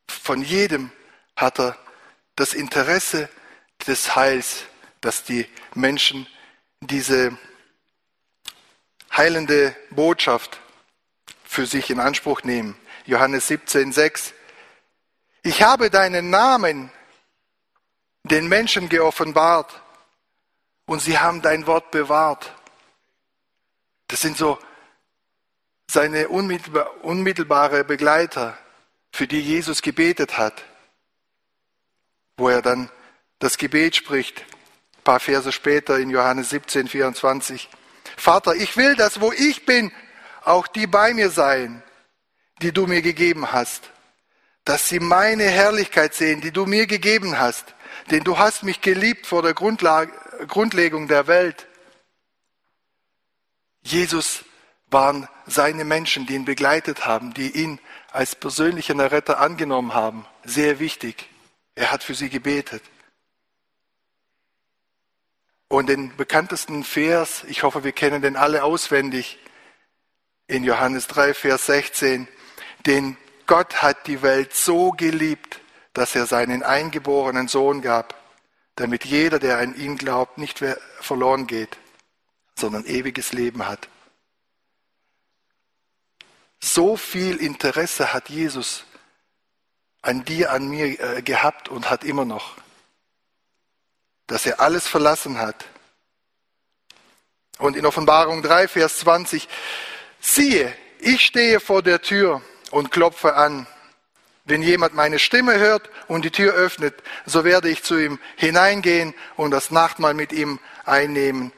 Von 0.09 0.43
jedem 0.43 0.91
hat 1.37 1.61
er 1.61 1.77
das 2.37 2.55
Interesse 2.55 3.29
des 3.87 4.17
Heils, 4.17 4.65
dass 5.03 5.25
die 5.25 5.47
Menschen 5.75 6.27
diese 6.81 7.37
heilende 9.15 9.77
Botschaft 9.91 10.59
für 11.45 11.67
sich 11.67 11.91
in 11.91 12.01
Anspruch 12.01 12.43
nehmen. 12.43 12.77
Johannes 13.05 13.49
17, 13.49 13.93
6. 13.93 14.33
Ich 15.43 15.63
habe 15.63 15.91
deinen 15.91 16.31
Namen 16.31 16.91
den 18.25 18.49
Menschen 18.49 18.89
geoffenbart 18.89 19.83
und 20.87 21.01
sie 21.01 21.19
haben 21.19 21.43
dein 21.43 21.67
Wort 21.67 21.91
bewahrt. 21.91 22.53
Das 24.13 24.21
sind 24.21 24.37
so 24.37 24.59
seine 25.91 26.29
unmittelbare 26.29 27.83
Begleiter, 27.83 28.59
für 29.11 29.27
die 29.27 29.41
Jesus 29.41 29.81
gebetet 29.81 30.37
hat, 30.37 30.63
wo 32.37 32.51
er 32.51 32.61
dann 32.61 32.91
das 33.39 33.57
Gebet 33.57 33.97
spricht, 33.97 34.41
ein 34.41 35.03
paar 35.03 35.19
Verse 35.19 35.51
später 35.51 35.99
in 35.99 36.11
Johannes 36.11 36.51
17, 36.51 36.89
24. 36.89 37.71
Vater, 38.19 38.55
ich 38.55 38.77
will, 38.77 38.97
dass 38.97 39.23
wo 39.23 39.33
ich 39.33 39.65
bin, 39.65 39.91
auch 40.45 40.67
die 40.67 40.87
bei 40.87 41.15
mir 41.15 41.31
seien, 41.31 41.83
die 42.61 42.73
du 42.73 42.87
mir 42.87 43.01
gegeben 43.01 43.51
hast, 43.51 43.93
dass 44.67 44.91
sie 44.91 45.01
meine 45.01 45.45
Herrlichkeit 45.45 46.13
sehen, 46.13 46.43
die 46.43 46.51
du 46.51 46.67
mir 46.67 46.87
gegeben 46.87 47.39
hast, 47.39 47.75
denn 48.11 48.25
du 48.25 48.37
hast 48.37 48.63
mich 48.63 48.83
geliebt 48.83 49.27
vor 49.27 49.41
der 49.41 49.55
Grundlage, 49.55 50.13
Grundlegung 50.49 51.09
der 51.09 51.29
Welt. 51.29 51.67
Jesus 53.83 54.45
waren 54.91 55.29
seine 55.47 55.85
Menschen, 55.85 56.27
die 56.27 56.35
ihn 56.35 56.45
begleitet 56.45 57.07
haben, 57.07 57.35
die 57.35 57.51
ihn 57.51 57.81
als 58.11 58.35
persönlichen 58.35 59.01
Retter 59.01 59.41
angenommen 59.41 59.95
haben. 59.95 60.27
Sehr 60.45 60.79
wichtig. 60.79 61.29
Er 61.75 61.91
hat 61.91 62.03
für 62.03 62.15
sie 62.15 62.29
gebetet. 62.29 62.83
Und 65.69 65.89
den 65.89 66.15
bekanntesten 66.17 66.85
Vers, 66.85 67.45
ich 67.49 67.63
hoffe, 67.63 67.83
wir 67.83 67.93
kennen 67.93 68.21
den 68.21 68.37
alle 68.37 68.63
auswendig, 68.63 69.39
in 70.47 70.65
Johannes 70.65 71.07
3, 71.07 71.33
Vers 71.33 71.67
16, 71.67 72.29
den 72.85 73.17
Gott 73.47 73.81
hat 73.81 74.07
die 74.07 74.21
Welt 74.21 74.55
so 74.55 74.91
geliebt, 74.91 75.61
dass 75.95 76.15
er 76.15 76.27
seinen 76.27 76.63
eingeborenen 76.63 77.49
Sohn 77.49 77.81
gab, 77.81 78.15
damit 78.77 79.05
jeder, 79.07 79.39
der 79.39 79.59
an 79.59 79.75
ihn 79.75 79.97
glaubt, 79.97 80.37
nicht 80.37 80.63
verloren 81.01 81.47
geht, 81.47 81.79
sondern 82.57 82.85
ewiges 82.87 83.33
Leben 83.33 83.67
hat. 83.67 83.89
So 86.61 86.97
viel 86.97 87.37
Interesse 87.37 88.13
hat 88.13 88.29
Jesus 88.29 88.85
an 90.01 90.25
dir, 90.25 90.53
an 90.53 90.69
mir 90.69 91.01
äh, 91.01 91.23
gehabt 91.23 91.69
und 91.69 91.91
hat 91.91 92.05
immer 92.05 92.25
noch, 92.25 92.57
dass 94.27 94.47
er 94.47 94.61
alles 94.61 94.87
verlassen 94.87 95.39
hat. 95.39 95.65
Und 97.59 97.77
in 97.77 97.87
Offenbarung 97.87 98.43
3, 98.43 98.69
Vers 98.69 98.99
20, 98.99 99.49
siehe, 100.21 100.75
ich 100.99 101.25
stehe 101.25 101.61
vor 101.61 101.83
der 101.83 102.01
Tür 102.01 102.43
und 102.71 102.91
klopfe 102.91 103.35
an. 103.35 103.67
Wenn 104.45 104.63
jemand 104.63 104.95
meine 104.95 105.21
Stimme 105.21 105.59
hört 105.59 105.89
und 106.09 106.25
die 106.25 106.31
Tür 106.31 106.55
öffnet, 106.55 106.95
so 107.27 107.45
werde 107.45 107.69
ich 107.69 107.85
zu 107.85 107.97
ihm 107.97 108.19
hineingehen 108.37 109.15
und 109.37 109.53
das 109.53 109.71
Nachtmahl 109.71 110.15
mit 110.15 110.33
ihm 110.33 110.59
einnehmen 110.85 111.53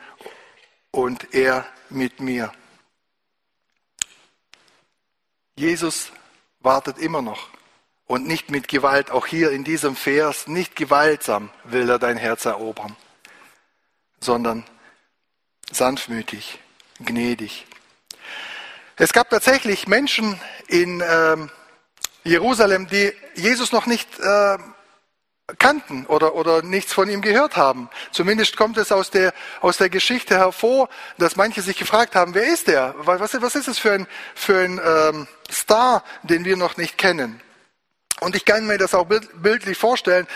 und 0.94 1.34
er 1.34 1.66
mit 1.90 2.20
mir. 2.20 2.52
Jesus 5.56 6.12
wartet 6.60 6.98
immer 6.98 7.20
noch 7.20 7.48
und 8.06 8.28
nicht 8.28 8.48
mit 8.48 8.68
Gewalt, 8.68 9.10
auch 9.10 9.26
hier 9.26 9.50
in 9.50 9.64
diesem 9.64 9.96
Vers, 9.96 10.46
nicht 10.46 10.76
gewaltsam 10.76 11.50
will 11.64 11.90
er 11.90 11.98
dein 11.98 12.16
Herz 12.16 12.44
erobern, 12.44 12.94
sondern 14.20 14.64
sanftmütig, 15.70 16.60
gnädig. 17.00 17.66
Es 18.96 19.12
gab 19.12 19.30
tatsächlich 19.30 19.88
Menschen 19.88 20.40
in 20.68 21.02
ähm, 21.04 21.50
Jerusalem, 22.22 22.86
die 22.86 23.12
Jesus 23.34 23.72
noch 23.72 23.86
nicht 23.86 24.08
äh, 24.20 24.58
kannten 25.58 26.06
oder, 26.06 26.34
oder 26.34 26.62
nichts 26.62 26.92
von 26.92 27.08
ihm 27.08 27.20
gehört 27.20 27.56
haben. 27.56 27.90
Zumindest 28.12 28.56
kommt 28.56 28.78
es 28.78 28.90
aus 28.90 29.10
der, 29.10 29.34
aus 29.60 29.76
der 29.76 29.90
Geschichte 29.90 30.38
hervor, 30.38 30.88
dass 31.18 31.36
manche 31.36 31.60
sich 31.60 31.76
gefragt 31.76 32.14
haben, 32.14 32.34
wer 32.34 32.46
ist 32.46 32.66
der? 32.66 32.94
Was, 32.98 33.40
was 33.40 33.54
ist 33.54 33.68
es 33.68 33.78
für 33.78 33.92
ein, 33.92 34.06
für 34.34 34.58
ein 34.58 34.80
ähm, 34.82 35.28
Star, 35.50 36.02
den 36.22 36.46
wir 36.46 36.56
noch 36.56 36.78
nicht 36.78 36.96
kennen? 36.96 37.42
Und 38.20 38.36
ich 38.36 38.46
kann 38.46 38.66
mir 38.66 38.78
das 38.78 38.94
auch 38.94 39.06
bildlich 39.06 39.76
vorstellen. 39.76 40.26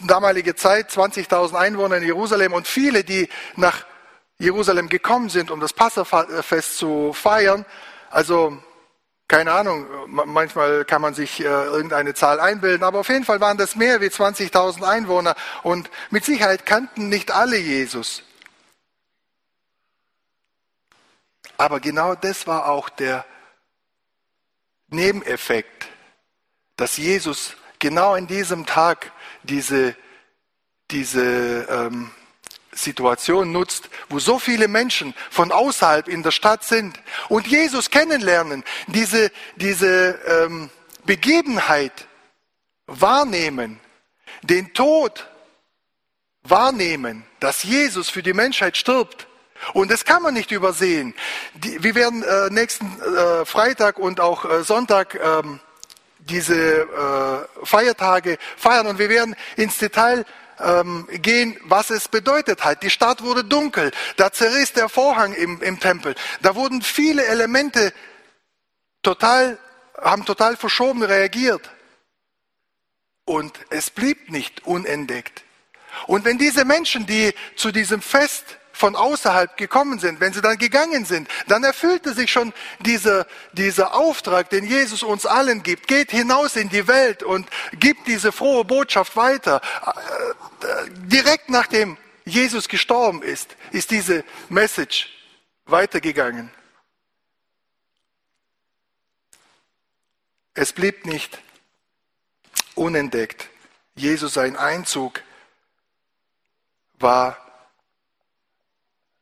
Damalige 0.00 0.56
Zeit, 0.56 0.90
20.000 0.90 1.54
Einwohner 1.54 1.98
in 1.98 2.02
Jerusalem 2.02 2.52
und 2.52 2.66
viele, 2.66 3.04
die 3.04 3.28
nach 3.54 3.84
Jerusalem 4.38 4.88
gekommen 4.88 5.28
sind, 5.28 5.52
um 5.52 5.60
das 5.60 5.72
Passafest 5.72 6.78
zu 6.78 7.12
feiern. 7.12 7.64
Also 8.10 8.60
keine 9.28 9.52
Ahnung, 9.52 9.86
manchmal 10.06 10.86
kann 10.86 11.02
man 11.02 11.12
sich 11.12 11.40
äh, 11.40 11.44
irgendeine 11.44 12.14
Zahl 12.14 12.40
einbilden, 12.40 12.82
aber 12.82 13.00
auf 13.00 13.10
jeden 13.10 13.26
Fall 13.26 13.40
waren 13.40 13.58
das 13.58 13.76
mehr 13.76 14.00
wie 14.00 14.06
20.000 14.06 14.82
Einwohner 14.82 15.36
und 15.62 15.90
mit 16.08 16.24
Sicherheit 16.24 16.64
kannten 16.64 17.10
nicht 17.10 17.30
alle 17.30 17.58
Jesus. 17.58 18.22
Aber 21.58 21.78
genau 21.78 22.14
das 22.14 22.46
war 22.46 22.68
auch 22.68 22.88
der 22.88 23.26
Nebeneffekt, 24.88 25.88
dass 26.76 26.96
Jesus 26.96 27.54
genau 27.78 28.14
in 28.14 28.28
diesem 28.28 28.64
Tag 28.64 29.12
diese, 29.42 29.94
diese 30.90 31.66
ähm, 31.68 32.10
Situation 32.78 33.52
nutzt, 33.52 33.88
wo 34.08 34.18
so 34.18 34.38
viele 34.38 34.68
Menschen 34.68 35.14
von 35.30 35.52
außerhalb 35.52 36.08
in 36.08 36.22
der 36.22 36.30
Stadt 36.30 36.64
sind 36.64 36.98
und 37.28 37.46
Jesus 37.46 37.90
kennenlernen, 37.90 38.64
diese, 38.86 39.30
diese 39.56 40.18
ähm, 40.26 40.70
Begebenheit 41.04 42.06
wahrnehmen, 42.86 43.80
den 44.42 44.72
Tod 44.72 45.28
wahrnehmen, 46.42 47.24
dass 47.40 47.62
Jesus 47.62 48.08
für 48.08 48.22
die 48.22 48.32
Menschheit 48.32 48.76
stirbt. 48.76 49.26
Und 49.74 49.90
das 49.90 50.04
kann 50.04 50.22
man 50.22 50.34
nicht 50.34 50.52
übersehen. 50.52 51.14
Die, 51.54 51.82
wir 51.82 51.94
werden 51.94 52.22
äh, 52.22 52.48
nächsten 52.50 52.86
äh, 53.02 53.44
Freitag 53.44 53.98
und 53.98 54.20
auch 54.20 54.44
äh, 54.44 54.62
Sonntag 54.62 55.18
ähm, 55.20 55.60
diese 56.20 56.54
äh, 56.54 57.66
Feiertage 57.66 58.38
feiern 58.56 58.86
und 58.86 58.98
wir 58.98 59.08
werden 59.08 59.34
ins 59.56 59.78
Detail 59.78 60.24
ähm, 60.60 61.06
gehen, 61.10 61.58
was 61.64 61.90
es 61.90 62.08
bedeutet 62.08 62.64
hat. 62.64 62.82
Die 62.82 62.90
Stadt 62.90 63.22
wurde 63.22 63.44
dunkel, 63.44 63.90
da 64.16 64.32
zerriss 64.32 64.72
der 64.72 64.88
Vorhang 64.88 65.34
im, 65.34 65.62
im 65.62 65.80
Tempel, 65.80 66.14
da 66.42 66.54
wurden 66.54 66.82
viele 66.82 67.24
Elemente 67.24 67.92
total, 69.02 69.58
haben 70.00 70.24
total 70.24 70.56
verschoben 70.56 71.02
reagiert. 71.02 71.70
Und 73.24 73.58
es 73.68 73.90
blieb 73.90 74.30
nicht 74.30 74.66
unentdeckt. 74.66 75.44
Und 76.06 76.24
wenn 76.24 76.38
diese 76.38 76.64
Menschen, 76.64 77.06
die 77.06 77.34
zu 77.56 77.72
diesem 77.72 78.00
Fest 78.00 78.58
von 78.78 78.96
außerhalb 78.96 79.56
gekommen 79.56 79.98
sind, 79.98 80.20
wenn 80.20 80.32
sie 80.32 80.40
dann 80.40 80.56
gegangen 80.56 81.04
sind, 81.04 81.28
dann 81.48 81.64
erfüllte 81.64 82.14
sich 82.14 82.30
schon 82.30 82.52
dieser, 82.80 83.26
dieser 83.52 83.94
Auftrag, 83.94 84.50
den 84.50 84.64
Jesus 84.64 85.02
uns 85.02 85.26
allen 85.26 85.62
gibt. 85.62 85.88
Geht 85.88 86.10
hinaus 86.10 86.56
in 86.56 86.68
die 86.68 86.86
Welt 86.86 87.22
und 87.22 87.48
gibt 87.72 88.06
diese 88.06 88.32
frohe 88.32 88.64
Botschaft 88.64 89.16
weiter. 89.16 89.60
Äh, 89.84 90.90
direkt 90.90 91.50
nachdem 91.50 91.96
Jesus 92.24 92.68
gestorben 92.68 93.22
ist, 93.22 93.56
ist 93.72 93.90
diese 93.90 94.24
Message 94.48 95.08
weitergegangen. 95.66 96.50
Es 100.54 100.72
blieb 100.72 101.06
nicht 101.06 101.38
unentdeckt. 102.74 103.48
Jesus 103.94 104.34
sein 104.34 104.56
Einzug 104.56 105.22
war 106.98 107.47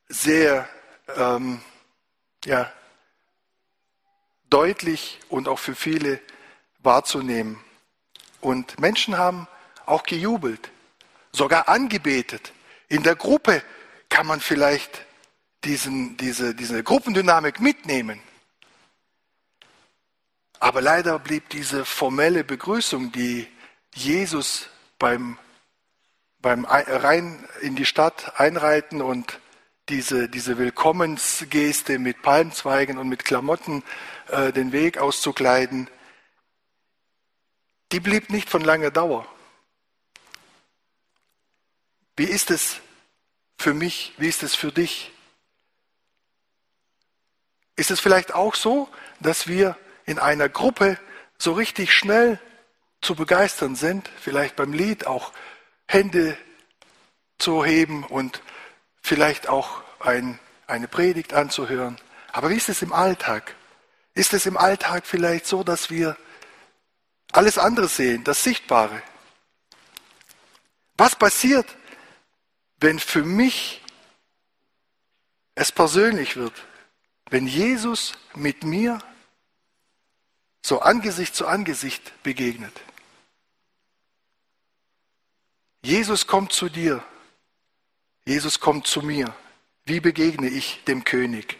sehr 0.08 0.68
ähm, 1.16 1.60
ja, 2.44 2.72
deutlich 4.50 5.18
und 5.28 5.48
auch 5.48 5.58
für 5.58 5.74
viele 5.74 6.20
wahrzunehmen. 6.80 7.60
Und 8.40 8.78
Menschen 8.78 9.18
haben 9.18 9.48
auch 9.86 10.04
gejubelt, 10.04 10.70
sogar 11.32 11.68
angebetet. 11.68 12.52
In 12.88 13.02
der 13.02 13.16
Gruppe 13.16 13.62
kann 14.08 14.26
man 14.26 14.40
vielleicht 14.40 15.04
diesen, 15.64 16.16
diese, 16.16 16.54
diese 16.54 16.82
Gruppendynamik 16.82 17.60
mitnehmen. 17.60 18.20
Aber 20.58 20.80
leider 20.80 21.18
blieb 21.18 21.48
diese 21.50 21.84
formelle 21.84 22.44
Begrüßung, 22.44 23.12
die 23.12 23.46
Jesus 23.94 24.68
beim, 24.98 25.38
beim 26.40 26.64
rein 26.64 27.46
in 27.60 27.76
die 27.76 27.84
Stadt 27.84 28.38
einreiten 28.40 29.02
und 29.02 29.40
diese, 29.88 30.28
diese 30.28 30.58
Willkommensgeste 30.58 31.98
mit 31.98 32.22
Palmzweigen 32.22 32.98
und 32.98 33.08
mit 33.08 33.24
Klamotten 33.24 33.84
äh, 34.28 34.52
den 34.52 34.72
Weg 34.72 34.98
auszukleiden, 34.98 35.88
die 37.92 38.00
blieb 38.00 38.30
nicht 38.30 38.50
von 38.50 38.62
langer 38.62 38.90
Dauer. 38.90 39.26
Wie 42.16 42.24
ist 42.24 42.50
es 42.50 42.80
für 43.58 43.74
mich? 43.74 44.12
Wie 44.18 44.28
ist 44.28 44.42
es 44.42 44.54
für 44.54 44.72
dich? 44.72 45.12
Ist 47.76 47.90
es 47.90 48.00
vielleicht 48.00 48.34
auch 48.34 48.54
so, 48.54 48.88
dass 49.20 49.46
wir 49.46 49.76
in 50.06 50.18
einer 50.18 50.48
Gruppe 50.48 50.98
so 51.38 51.52
richtig 51.52 51.92
schnell 51.92 52.40
zu 53.02 53.14
begeistern 53.14 53.76
sind, 53.76 54.10
vielleicht 54.20 54.56
beim 54.56 54.72
Lied 54.72 55.06
auch 55.06 55.32
Hände 55.86 56.36
zu 57.38 57.64
heben 57.64 58.02
und 58.04 58.42
vielleicht 59.06 59.48
auch 59.48 59.82
ein, 60.00 60.38
eine 60.66 60.88
Predigt 60.88 61.32
anzuhören. 61.32 61.96
Aber 62.32 62.50
wie 62.50 62.56
ist 62.56 62.68
es 62.68 62.82
im 62.82 62.92
Alltag? 62.92 63.54
Ist 64.14 64.34
es 64.34 64.46
im 64.46 64.56
Alltag 64.56 65.06
vielleicht 65.06 65.46
so, 65.46 65.62
dass 65.62 65.90
wir 65.90 66.16
alles 67.30 67.56
andere 67.56 67.86
sehen, 67.86 68.24
das 68.24 68.42
Sichtbare? 68.42 69.00
Was 70.96 71.14
passiert, 71.14 71.66
wenn 72.78 72.98
für 72.98 73.22
mich 73.22 73.80
es 75.54 75.70
persönlich 75.70 76.36
wird, 76.36 76.54
wenn 77.30 77.46
Jesus 77.46 78.14
mit 78.34 78.64
mir 78.64 78.98
so 80.62 80.80
Angesicht 80.80 81.36
zu 81.36 81.46
Angesicht 81.46 82.22
begegnet? 82.24 82.74
Jesus 85.82 86.26
kommt 86.26 86.52
zu 86.52 86.68
dir, 86.68 87.04
Jesus 88.28 88.58
kommt 88.58 88.88
zu 88.88 89.02
mir. 89.02 89.32
Wie 89.84 90.00
begegne 90.00 90.48
ich 90.48 90.82
dem 90.88 91.04
König? 91.04 91.58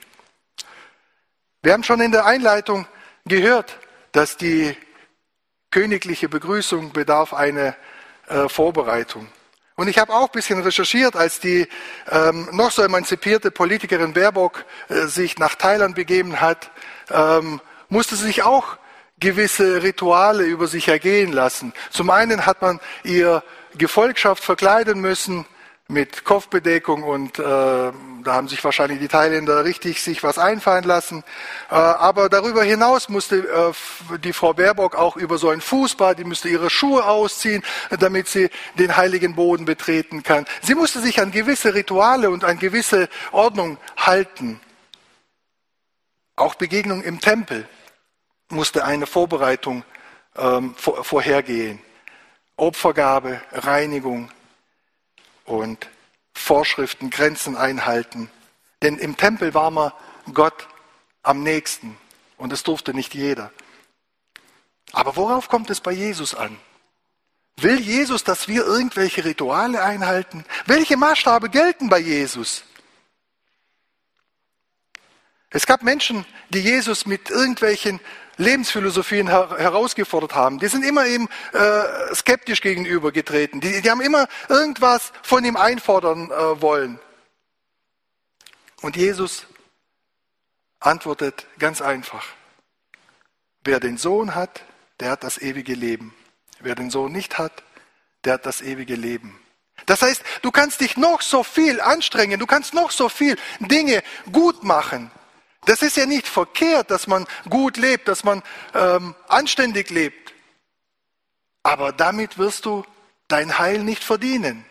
Wir 1.63 1.73
haben 1.73 1.85
schon 1.85 2.01
in 2.01 2.11
der 2.11 2.27
Einleitung 2.27 2.89
gehört, 3.25 3.79
dass 4.11 4.37
die 4.37 4.77
königliche 5.71 6.29
Begrüßung 6.29 6.93
bedarf 6.93 7.33
einer 7.33 7.77
äh, 8.27 8.49
Vorbereitung. 8.49 9.29
Und 9.77 9.87
ich 9.87 9.99
habe 9.99 10.13
auch 10.13 10.25
ein 10.27 10.33
bisschen 10.33 10.61
recherchiert, 10.61 11.15
als 11.15 11.39
die 11.39 11.69
ähm, 12.11 12.49
noch 12.51 12.73
so 12.73 12.83
emanzipierte 12.83 13.53
Politikerin 13.53 14.13
Baerbock 14.13 14.65
äh, 14.89 15.07
sich 15.07 15.39
nach 15.39 15.55
Thailand 15.55 15.95
begeben 15.95 16.41
hat, 16.41 16.73
ähm, 17.11 17.61
musste 17.89 18.17
sie 18.17 18.27
sich 18.27 18.43
auch 18.43 18.77
gewisse 19.21 19.85
Rituale 19.85 20.43
über 20.43 20.67
sich 20.67 20.89
ergehen 20.89 21.33
lassen. 21.33 21.73
Zum 21.91 22.11
einen 22.11 22.45
hat 22.45 22.61
man 22.61 22.81
ihr 23.05 23.45
Gefolgschaft 23.77 24.43
verkleiden 24.43 25.01
müssen 25.01 25.47
mit 25.89 26.25
Kopfbedeckung 26.25 27.05
und 27.05 27.39
äh, 27.39 27.43
da 27.43 27.93
haben 28.27 28.49
sich 28.49 28.63
wahrscheinlich 28.65 28.99
die 28.99 29.07
Thailänder 29.07 29.65
richtig 29.65 30.03
sich 30.03 30.25
was 30.25 30.37
einfallen 30.37 30.83
lassen. 30.83 31.23
Äh, 31.71 31.75
aber 31.75 32.29
darüber 32.29 32.65
hinaus 32.65 33.09
musste 33.09 33.37
äh, 33.37 34.19
die 34.19 34.33
Frau 34.33 34.53
Baerbock 34.53 34.97
auch 34.97 35.17
über 35.17 35.39
so 35.39 35.49
ein 35.51 35.61
Fußbad, 35.61 36.19
die 36.19 36.25
musste 36.25 36.49
ihre 36.49 36.71
Schuhe 36.71 37.05
ausziehen, 37.05 37.63
damit 38.01 38.27
sie 38.27 38.51
den 38.79 38.97
heiligen 38.97 39.37
Boden 39.37 39.65
betreten 39.65 40.25
kann. 40.25 40.45
Sie 40.61 40.75
musste 40.75 41.01
sich 41.01 41.21
an 41.21 41.31
gewisse 41.31 41.75
Rituale 41.75 42.31
und 42.31 42.43
an 42.43 42.59
gewisse 42.59 43.09
Ordnung 43.31 43.79
halten. 43.97 44.61
Auch 46.35 46.57
Begegnung 46.57 47.03
im 47.03 47.21
Tempel 47.21 47.69
musste 48.49 48.85
eine 48.85 49.07
Vorbereitung 49.07 49.85
ähm, 50.37 50.75
vor, 50.77 51.05
vorhergehen. 51.05 51.79
Opfergabe, 52.57 53.41
Reinigung, 53.53 54.31
und 55.47 55.89
Vorschriften, 56.35 57.11
Grenzen 57.11 57.57
einhalten. 57.57 58.31
Denn 58.83 58.99
im 58.99 59.17
Tempel 59.17 59.55
war 59.55 59.71
man 59.71 59.93
Gott 60.35 60.69
am 61.23 61.43
nächsten 61.43 61.97
und 62.37 62.53
es 62.53 62.63
durfte 62.63 62.95
nicht 62.95 63.15
jeder. 63.15 63.51
Aber 64.93 65.17
worauf 65.17 65.49
kommt 65.49 65.71
es 65.71 65.81
bei 65.81 65.93
Jesus 65.93 66.35
an? 66.35 66.59
Will 67.59 67.81
Jesus, 67.81 68.23
dass 68.23 68.49
wir 68.49 68.67
irgendwelche 68.67 69.25
Rituale 69.25 69.83
einhalten? 69.83 70.45
Welche 70.67 70.97
Maßstabe 70.97 71.49
gelten 71.49 71.89
bei 71.89 71.99
Jesus? 71.99 72.65
Es 75.49 75.67
gab 75.67 75.83
Menschen, 75.83 76.27
die 76.51 76.61
Jesus 76.61 77.07
mit 77.07 77.31
irgendwelchen 77.31 77.99
Lebensphilosophien 78.37 79.29
her 79.29 79.57
herausgefordert 79.57 80.35
haben. 80.35 80.59
Die 80.59 80.69
sind 80.69 80.85
immer 80.85 81.07
ihm 81.07 81.29
äh, 81.53 82.15
skeptisch 82.15 82.61
gegenübergetreten. 82.61 83.61
Die, 83.61 83.81
die 83.81 83.91
haben 83.91 84.01
immer 84.01 84.29
irgendwas 84.49 85.13
von 85.23 85.45
ihm 85.45 85.57
einfordern 85.57 86.31
äh, 86.31 86.61
wollen. 86.61 86.99
Und 88.83 88.97
Jesus 88.97 89.47
antwortet 90.81 91.47
ganz 91.59 91.81
einfach. 91.81 92.27
Wer 93.65 93.81
den 93.81 93.97
Sohn 93.97 94.35
hat, 94.35 94.63
der 95.01 95.11
hat 95.11 95.25
das 95.25 95.39
ewige 95.39 95.75
Leben. 95.75 96.15
Wer 96.61 96.75
den 96.75 96.91
Sohn 96.91 97.13
nicht 97.13 97.39
hat, 97.39 97.63
der 98.25 98.35
hat 98.35 98.47
das 98.47 98.63
ewige 98.63 98.95
Leben. 98.95 99.39
Das 99.87 100.03
heißt, 100.03 100.23
du 100.43 100.51
kannst 100.51 100.81
dich 100.81 100.97
noch 100.97 101.21
so 101.21 101.43
viel 101.43 101.81
anstrengen, 101.81 102.41
du 102.41 102.47
kannst 102.47 102.75
noch 102.75 102.91
so 102.91 103.09
viel 103.09 103.37
Dinge 103.61 104.03
gut 104.33 104.65
machen. 104.65 105.11
Das 105.67 105.83
ist 105.83 105.97
ja 105.97 106.07
nicht 106.07 106.27
verkehrt, 106.27 106.91
dass 106.91 107.07
man 107.07 107.27
gut 107.49 107.77
lebt, 107.77 108.09
dass 108.09 108.25
man 108.25 108.43
ähm, 108.75 109.15
anständig 109.29 109.91
lebt. 109.91 110.33
Aber 111.63 111.93
damit 111.93 112.39
wirst 112.39 112.65
du 112.65 112.85
dein 113.29 113.59
Heil 113.59 113.83
nicht 113.83 114.05
verdienen. 114.05 114.65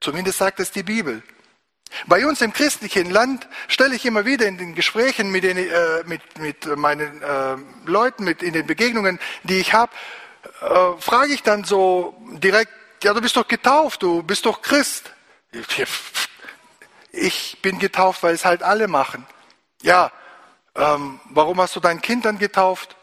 Zumindest 0.00 0.38
sagt 0.38 0.60
es 0.60 0.70
die 0.70 0.82
Bibel. 0.82 1.22
Bei 2.06 2.26
uns 2.26 2.42
im 2.42 2.52
christlichen 2.52 3.10
Land 3.10 3.48
stelle 3.66 3.94
ich 3.94 4.04
immer 4.04 4.26
wieder 4.26 4.46
in 4.46 4.58
den 4.58 4.74
Gesprächen 4.74 5.30
mit, 5.30 5.44
den, 5.44 5.56
äh, 5.56 6.04
mit, 6.04 6.38
mit 6.38 6.76
meinen 6.76 7.22
äh, 7.22 7.56
Leuten, 7.86 8.24
mit, 8.24 8.42
in 8.42 8.52
den 8.52 8.66
Begegnungen, 8.66 9.18
die 9.44 9.58
ich 9.58 9.72
habe, 9.72 9.92
äh, 10.60 11.00
frage 11.00 11.32
ich 11.32 11.42
dann 11.42 11.64
so 11.64 12.14
direkt, 12.34 12.72
ja, 13.02 13.14
du 13.14 13.22
bist 13.22 13.36
doch 13.36 13.48
getauft, 13.48 14.02
du 14.02 14.22
bist 14.22 14.44
doch 14.44 14.60
Christ. 14.60 15.10
Ich 17.12 17.56
bin 17.62 17.78
getauft, 17.78 18.22
weil 18.22 18.34
es 18.34 18.44
halt 18.44 18.62
alle 18.62 18.86
machen. 18.86 19.26
Ja, 19.82 20.12
ähm, 20.74 21.20
warum 21.30 21.60
hast 21.60 21.76
du 21.76 21.80
dein 21.80 22.00
Kind 22.00 22.24
dann 22.24 22.38
getauft? 22.38 22.96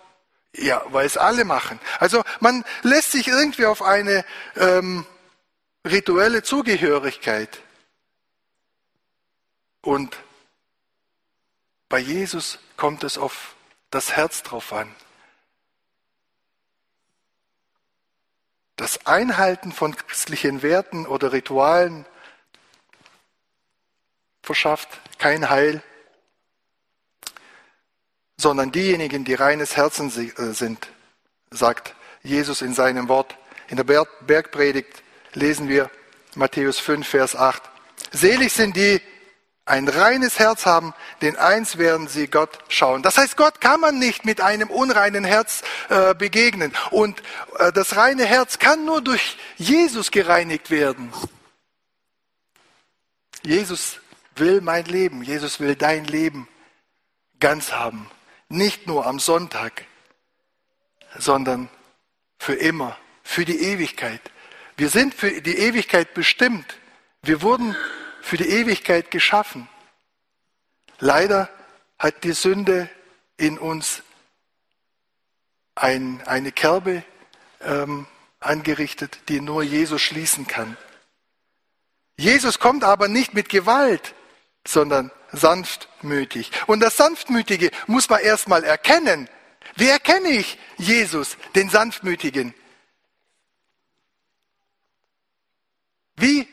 Ja, 0.56 0.84
weil 0.88 1.06
es 1.06 1.18
alle 1.18 1.44
machen. 1.44 1.80
Also 2.00 2.24
man 2.40 2.64
lässt 2.82 3.12
sich 3.12 3.28
irgendwie 3.28 3.66
auf 3.66 3.82
eine 3.82 4.26
ähm, 4.56 5.06
rituelle 5.86 6.44
Zugehörigkeit. 6.44 7.62
Und 9.82 10.18
bei 11.90 12.00
Jesus 12.00 12.60
kommt 12.78 13.04
es 13.04 13.18
auf 13.18 13.56
das 13.92 14.16
Herz 14.16 14.44
drauf 14.44 14.74
an. 14.74 14.94
Das 18.78 19.06
Einhalten 19.06 19.72
von 19.72 19.96
christlichen 19.96 20.62
Werten 20.62 21.06
oder 21.06 21.32
Ritualen 21.32 22.06
verschafft 24.42 24.90
kein 25.18 25.50
Heil, 25.50 25.82
sondern 28.46 28.72
diejenigen, 28.72 29.26
die 29.26 29.34
reines 29.34 29.76
Herzen 29.76 30.12
äh, 30.38 30.54
sind, 30.54 30.88
sagt 31.50 31.96
Jesus 32.22 32.62
in 32.62 32.76
seinem 32.76 33.08
Wort. 33.08 33.36
In 33.70 33.78
der 33.78 33.84
Bergpredigt 33.84 35.02
lesen 35.34 35.68
wir 35.68 35.90
Matthäus 36.36 36.78
5, 36.78 37.08
Vers 37.08 37.36
8. 37.36 37.64
Selig 38.12 38.54
sind 38.54 38.76
die, 38.76 39.02
ein 39.66 39.88
reines 39.88 40.38
Herz 40.38 40.68
haben, 40.68 40.94
denn 41.24 41.38
eins 41.38 41.80
werden 41.80 42.08
sie 42.08 42.28
Gott 42.28 42.60
schauen. 42.68 43.02
Das 43.02 43.18
heißt, 43.18 43.36
Gott 43.36 43.62
kann 43.62 43.80
man 43.80 43.98
nicht 43.98 44.26
mit 44.26 44.42
einem 44.42 44.70
unreinen 44.70 45.26
Herz 45.26 45.64
äh, 45.90 46.14
begegnen. 46.14 46.72
Und 46.92 47.24
äh, 47.58 47.72
das 47.72 47.96
reine 47.96 48.26
Herz 48.26 48.60
kann 48.60 48.86
nur 48.86 49.02
durch 49.02 49.38
Jesus 49.58 50.12
gereinigt 50.12 50.70
werden. 50.70 51.12
Jesus 53.42 54.00
will 54.36 54.62
mein 54.62 54.86
Leben, 54.86 55.24
Jesus 55.24 55.60
will 55.60 55.74
dein 55.76 56.06
Leben 56.06 56.48
ganz 57.40 57.72
haben. 57.72 58.08
Nicht 58.50 58.88
nur 58.88 59.06
am 59.06 59.20
Sonntag, 59.20 59.86
sondern 61.18 61.70
für 62.38 62.54
immer, 62.54 62.98
für 63.24 63.46
die 63.46 63.60
Ewigkeit. 63.60 64.22
Wir 64.78 64.90
sind 64.90 65.14
für 65.14 65.42
die 65.42 65.58
Ewigkeit 65.58 66.14
bestimmt. 66.14 66.78
Wir 67.22 67.42
wurden 67.42 67.76
für 68.22 68.38
die 68.38 68.50
Ewigkeit 68.50 69.10
geschaffen. 69.10 69.68
Leider 71.00 71.50
hat 71.98 72.24
die 72.24 72.34
Sünde 72.34 72.90
in 73.38 73.58
uns 73.58 74.04
ein, 75.76 76.22
eine 76.26 76.52
Kerbe 76.52 77.04
ähm, 77.62 78.08
angerichtet, 78.40 79.20
die 79.30 79.42
nur 79.42 79.64
Jesus 79.64 80.02
schließen 80.02 80.48
kann. 80.48 80.78
Jesus 82.18 82.60
kommt 82.60 82.84
aber 82.84 83.08
nicht 83.08 83.34
mit 83.34 83.50
Gewalt, 83.50 84.14
sondern 84.66 85.12
sanftmütig. 85.36 86.52
Und 86.68 86.80
das 86.80 86.98
Sanftmütige 86.98 87.72
muss 87.88 88.10
man 88.10 88.22
erstmal 88.22 88.64
erkennen. 88.64 89.30
Wie 89.76 89.88
erkenne 89.88 90.30
ich 90.30 90.58
Jesus, 90.78 91.38
den 91.56 91.70
Sanftmütigen? 91.70 92.54
Wie 96.16 96.48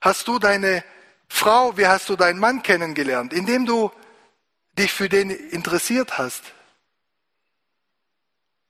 hast 0.00 0.28
du 0.28 0.38
deine 0.38 0.84
Frau, 1.28 1.76
wie 1.76 1.86
hast 1.86 2.08
du 2.08 2.16
deinen 2.16 2.38
Mann 2.38 2.62
kennengelernt? 2.62 3.32
Indem 3.32 3.66
du 3.66 3.90
dich 4.78 4.92
für 4.92 5.08
den 5.08 5.30
interessiert 5.30 6.18
hast. 6.18 6.42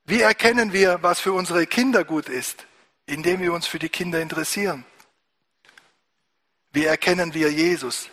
Wie 0.04 0.20
erkennen 0.20 0.72
wir, 0.72 1.02
was 1.02 1.20
für 1.20 1.32
unsere 1.32 1.66
Kinder 1.66 2.04
gut 2.04 2.28
ist? 2.28 2.64
Indem 3.06 3.40
wir 3.40 3.52
uns 3.52 3.66
für 3.66 3.78
die 3.78 3.88
Kinder 3.88 4.20
interessieren. 4.20 4.84
Wie 6.72 6.84
erkennen 6.84 7.34
wir 7.34 7.50
Jesus? 7.50 8.08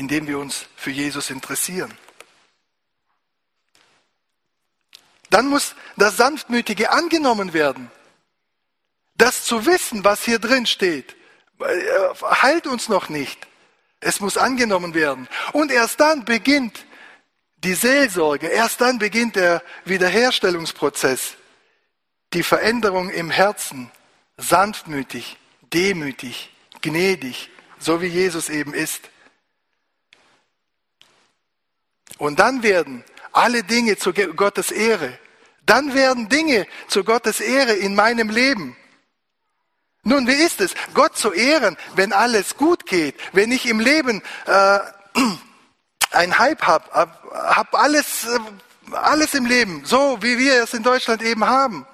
Indem 0.00 0.26
wir 0.26 0.38
uns 0.38 0.64
für 0.76 0.90
Jesus 0.90 1.28
interessieren. 1.28 1.92
Dann 5.28 5.46
muss 5.46 5.74
das 5.98 6.16
Sanftmütige 6.16 6.90
angenommen 6.90 7.52
werden. 7.52 7.90
Das 9.16 9.44
zu 9.44 9.66
wissen, 9.66 10.02
was 10.02 10.24
hier 10.24 10.38
drin 10.38 10.64
steht, 10.64 11.14
äh, 11.58 12.14
heilt 12.24 12.66
uns 12.66 12.88
noch 12.88 13.10
nicht. 13.10 13.46
Es 14.00 14.20
muss 14.20 14.38
angenommen 14.38 14.94
werden. 14.94 15.28
Und 15.52 15.70
erst 15.70 16.00
dann 16.00 16.24
beginnt 16.24 16.86
die 17.58 17.74
Seelsorge, 17.74 18.46
erst 18.46 18.80
dann 18.80 18.98
beginnt 18.98 19.36
der 19.36 19.62
Wiederherstellungsprozess, 19.84 21.34
die 22.32 22.42
Veränderung 22.42 23.10
im 23.10 23.28
Herzen, 23.30 23.90
sanftmütig, 24.38 25.36
demütig, 25.74 26.54
gnädig, 26.80 27.50
so 27.78 28.00
wie 28.00 28.06
Jesus 28.06 28.48
eben 28.48 28.72
ist. 28.72 29.10
Und 32.20 32.38
dann 32.38 32.62
werden 32.62 33.02
alle 33.32 33.64
Dinge 33.64 33.96
zu 33.96 34.12
Gottes 34.12 34.70
Ehre. 34.70 35.18
Dann 35.64 35.94
werden 35.94 36.28
Dinge 36.28 36.66
zu 36.86 37.02
Gottes 37.02 37.40
Ehre 37.40 37.72
in 37.72 37.94
meinem 37.94 38.28
Leben. 38.28 38.76
Nun, 40.02 40.26
wie 40.26 40.32
ist 40.32 40.60
es, 40.60 40.74
Gott 40.92 41.16
zu 41.16 41.32
ehren, 41.32 41.78
wenn 41.94 42.12
alles 42.12 42.58
gut 42.58 42.84
geht, 42.84 43.14
wenn 43.32 43.50
ich 43.52 43.64
im 43.66 43.80
Leben 43.80 44.22
äh, 44.46 44.80
ein 46.10 46.38
Hype 46.38 46.62
habe, 46.62 46.90
hab, 46.92 47.24
hab 47.32 47.74
alles, 47.74 48.24
äh, 48.24 48.38
alles 48.92 49.32
im 49.32 49.46
Leben, 49.46 49.82
so 49.86 50.18
wie 50.20 50.38
wir 50.38 50.62
es 50.62 50.74
in 50.74 50.82
Deutschland 50.82 51.22
eben 51.22 51.46
haben. 51.46 51.86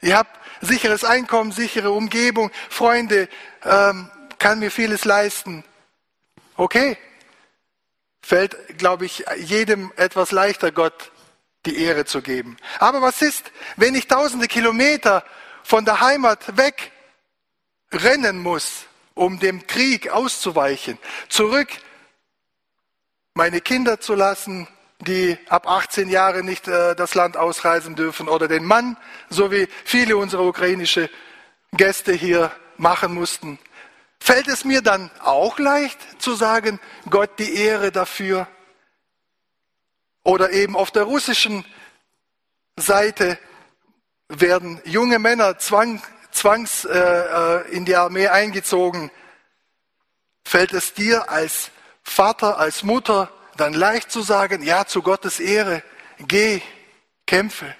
Ihr 0.00 0.16
habt 0.16 0.40
sicheres 0.60 1.04
Einkommen, 1.04 1.52
sichere 1.52 1.92
Umgebung, 1.92 2.50
Freunde, 2.68 3.28
ähm, 3.64 4.10
kann 4.40 4.58
mir 4.58 4.72
vieles 4.72 5.04
leisten. 5.04 5.62
Okay, 6.56 6.96
fällt, 8.28 8.76
glaube 8.76 9.06
ich, 9.06 9.24
jedem 9.38 9.90
etwas 9.96 10.32
leichter, 10.32 10.70
Gott 10.70 11.12
die 11.64 11.82
Ehre 11.82 12.04
zu 12.04 12.20
geben. 12.20 12.58
Aber 12.78 13.00
was 13.00 13.22
ist, 13.22 13.50
wenn 13.76 13.94
ich 13.94 14.06
tausende 14.06 14.48
Kilometer 14.48 15.24
von 15.62 15.86
der 15.86 16.02
Heimat 16.02 16.58
weg 16.58 16.92
rennen 17.90 18.38
muss, 18.38 18.84
um 19.14 19.40
dem 19.40 19.66
Krieg 19.66 20.10
auszuweichen, 20.10 20.98
zurück 21.30 21.68
meine 23.32 23.62
Kinder 23.62 23.98
zu 23.98 24.14
lassen, 24.14 24.68
die 24.98 25.38
ab 25.48 25.66
18 25.66 26.10
Jahre 26.10 26.44
nicht 26.44 26.68
äh, 26.68 26.94
das 26.94 27.14
Land 27.14 27.38
ausreisen 27.38 27.96
dürfen, 27.96 28.28
oder 28.28 28.46
den 28.46 28.66
Mann, 28.66 28.98
so 29.30 29.50
wie 29.50 29.68
viele 29.86 30.18
unserer 30.18 30.44
ukrainische 30.44 31.08
Gäste 31.72 32.12
hier 32.12 32.52
machen 32.76 33.14
mussten. 33.14 33.58
Fällt 34.20 34.48
es 34.48 34.64
mir 34.64 34.82
dann 34.82 35.10
auch 35.20 35.58
leicht 35.58 35.98
zu 36.20 36.34
sagen, 36.34 36.80
Gott 37.08 37.38
die 37.38 37.54
Ehre 37.54 37.92
dafür? 37.92 38.48
Oder 40.22 40.50
eben 40.50 40.76
auf 40.76 40.90
der 40.90 41.04
russischen 41.04 41.64
Seite 42.76 43.38
werden 44.28 44.80
junge 44.84 45.18
Männer 45.18 45.58
zwang, 45.58 46.02
zwangs 46.30 46.84
äh, 46.84 46.98
äh, 46.98 47.70
in 47.70 47.84
die 47.84 47.96
Armee 47.96 48.28
eingezogen, 48.28 49.10
fällt 50.44 50.72
es 50.72 50.94
dir 50.94 51.30
als 51.30 51.70
Vater, 52.02 52.58
als 52.58 52.82
Mutter 52.82 53.30
dann 53.56 53.74
leicht 53.74 54.10
zu 54.10 54.22
sagen, 54.22 54.62
ja, 54.62 54.86
zu 54.86 55.02
Gottes 55.02 55.40
Ehre, 55.40 55.82
geh, 56.18 56.60
kämpfe. 57.26 57.74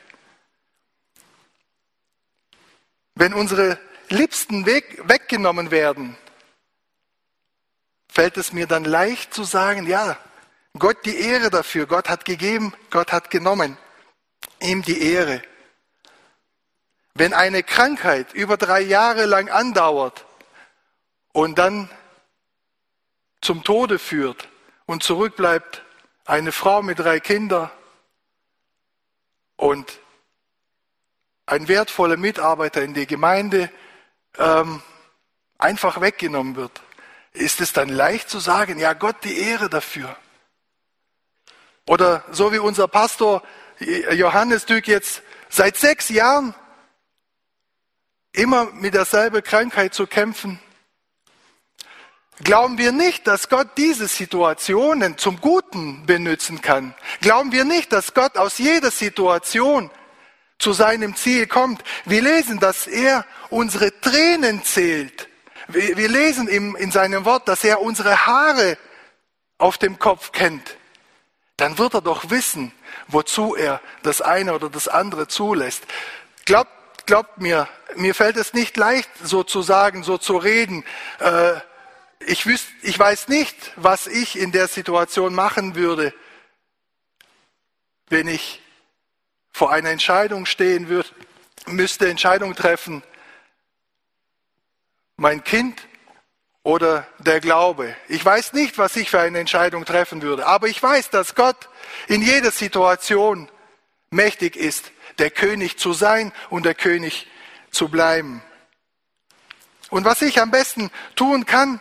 Wenn 3.14 3.35
unsere 3.35 3.79
Liebsten 4.09 4.66
weg, 4.66 5.03
weggenommen 5.05 5.70
werden, 5.70 6.16
fällt 8.18 8.37
es 8.37 8.52
mir 8.52 8.66
dann 8.66 8.85
leicht 8.85 9.33
zu 9.33 9.44
sagen, 9.44 9.87
ja, 9.87 10.18
Gott 10.76 11.07
die 11.07 11.20
Ehre 11.20 11.50
dafür. 11.50 11.87
Gott 11.87 12.09
hat 12.09 12.24
gegeben, 12.24 12.74
Gott 12.90 13.12
hat 13.12 13.31
genommen. 13.31 13.78
Ihm 14.59 14.83
die 14.83 15.00
Ehre. 15.12 15.40
Wenn 17.14 17.33
eine 17.33 17.62
Krankheit 17.62 18.35
über 18.35 18.57
drei 18.57 18.81
Jahre 18.81 19.26
lang 19.26 19.48
andauert 19.50 20.24
und 21.31 21.61
dann 21.61 21.88
zum 23.40 23.62
Tode 23.62 24.00
führt 24.00 24.48
und 24.87 25.04
zurückbleibt 25.04 25.85
eine 26.24 26.50
Frau 26.50 26.83
mit 26.83 26.98
drei 26.98 27.20
Kindern 27.20 27.70
und 29.54 30.00
ein 31.46 31.68
wertvoller 31.68 32.16
Mitarbeiter 32.16 32.83
in 32.83 32.94
der 32.94 33.07
Gemeinde 33.07 33.70
ähm, 34.38 34.83
einfach 35.57 36.00
weggenommen 36.00 36.57
wird, 36.57 36.83
ist 37.33 37.61
es 37.61 37.73
dann 37.73 37.88
leicht 37.88 38.31
zu 38.31 38.41
sagen, 38.41 38.79
ja 38.79 38.93
Gott 38.93 39.17
die 39.25 39.38
Ehre 39.38 39.69
dafür. 39.69 40.17
Oder 41.87 42.25
so 42.31 42.53
wie 42.53 42.59
unser 42.59 42.88
Pastor 42.88 43.43
Johannes 43.81 44.67
Dück 44.67 44.88
jetzt 44.88 45.23
seit 45.49 45.77
sechs 45.77 46.09
Jahren 46.09 46.55
immer 48.33 48.67
mit 48.73 48.95
derselben 48.95 49.43
Krankheit 49.43 49.95
zu 49.95 50.07
kämpfen? 50.07 50.61
Glauben 52.45 52.79
wir 52.79 52.93
nicht, 52.93 53.27
dass 53.27 53.49
Gott 53.49 53.69
diese 53.77 54.07
Situationen 54.07 55.19
zum 55.19 55.41
Guten 55.41 56.07
benutzen 56.07 56.61
kann? 56.61 56.95
Glauben 57.21 57.51
wir 57.51 57.64
nicht, 57.64 57.93
dass 57.93 58.14
Gott 58.14 58.37
aus 58.37 58.59
jeder 58.59 58.93
Situation 58.93 59.91
zu 60.59 60.73
seinem 60.73 61.17
Ziel 61.17 61.49
kommt? 61.49 61.83
Wir 62.05 62.23
lesen, 62.23 62.61
dass 62.61 62.87
er 62.87 63.25
unsere 63.51 63.99
Tränen 64.01 64.62
zählt. 64.62 65.28
Wir 65.68 66.09
lesen 66.09 66.48
in 66.48 66.90
seinem 66.90 67.24
Wort, 67.24 67.46
dass 67.46 67.62
er 67.62 67.81
unsere 67.81 68.26
Haare 68.26 68.78
auf 69.59 69.78
dem 69.78 69.98
Kopf 69.98 70.33
kennt. 70.33 70.76
Dann 71.57 71.78
wird 71.78 71.94
er 71.94 72.00
doch 72.00 72.31
wissen, 72.31 72.72
wozu 73.09 73.54
er 73.54 73.81
das 74.02 74.22
eine 74.22 74.54
oder 74.54 74.70
das 74.70 74.88
andere 74.88 75.28
zulässt. 75.28 75.85
Glaubt 76.44 76.70
glaubt 77.09 77.40
mir, 77.40 77.66
mir 77.96 78.14
fällt 78.14 78.37
es 78.37 78.52
nicht 78.52 78.76
leicht, 78.76 79.09
so 79.22 79.42
zu 79.42 79.62
sagen, 79.62 80.02
so 80.02 80.18
zu 80.18 80.37
reden. 80.37 80.85
Äh, 81.20 81.54
ich, 82.20 82.44
wüs 82.44 82.66
ich 82.83 82.98
weiß 82.98 83.28
nicht, 83.28 83.57
was 83.76 84.07
ich 84.07 84.38
in 84.38 84.52
der 84.52 84.68
Situation 84.68 85.35
machen 85.35 85.74
würde, 85.74 86.12
wenn 88.09 88.28
ich 88.28 88.61
vor 89.50 89.72
einer 89.72 89.88
Entscheidung 89.88 90.44
stehen 90.44 90.88
würde, 90.88 91.09
müsste 91.66 92.11
Entscheidung 92.11 92.54
treffen, 92.54 93.02
mein 95.18 95.44
Kind 95.44 95.87
oder 96.62 97.07
der 97.18 97.40
Glaube. 97.40 97.94
Ich 98.09 98.24
weiß 98.24 98.54
nicht, 98.54 98.78
was 98.78 98.96
ich 98.96 99.11
für 99.11 99.20
eine 99.20 99.38
Entscheidung 99.38 99.85
treffen 99.85 100.22
würde, 100.22 100.46
aber 100.46 100.68
ich 100.68 100.83
weiß, 100.83 101.11
dass 101.11 101.35
Gott 101.35 101.68
in 102.07 102.22
jeder 102.22 102.50
Situation 102.50 103.50
mächtig 104.11 104.57
ist 104.57 104.90
der 105.18 105.31
König 105.31 105.78
zu 105.78 105.93
sein 105.93 106.32
und 106.49 106.64
der 106.64 106.74
König 106.74 107.26
zu 107.70 107.88
bleiben. 107.88 108.43
Und 109.90 110.05
was 110.05 110.22
ich 110.22 110.40
am 110.40 110.51
besten 110.51 110.90
tun 111.16 111.45
kann, 111.45 111.80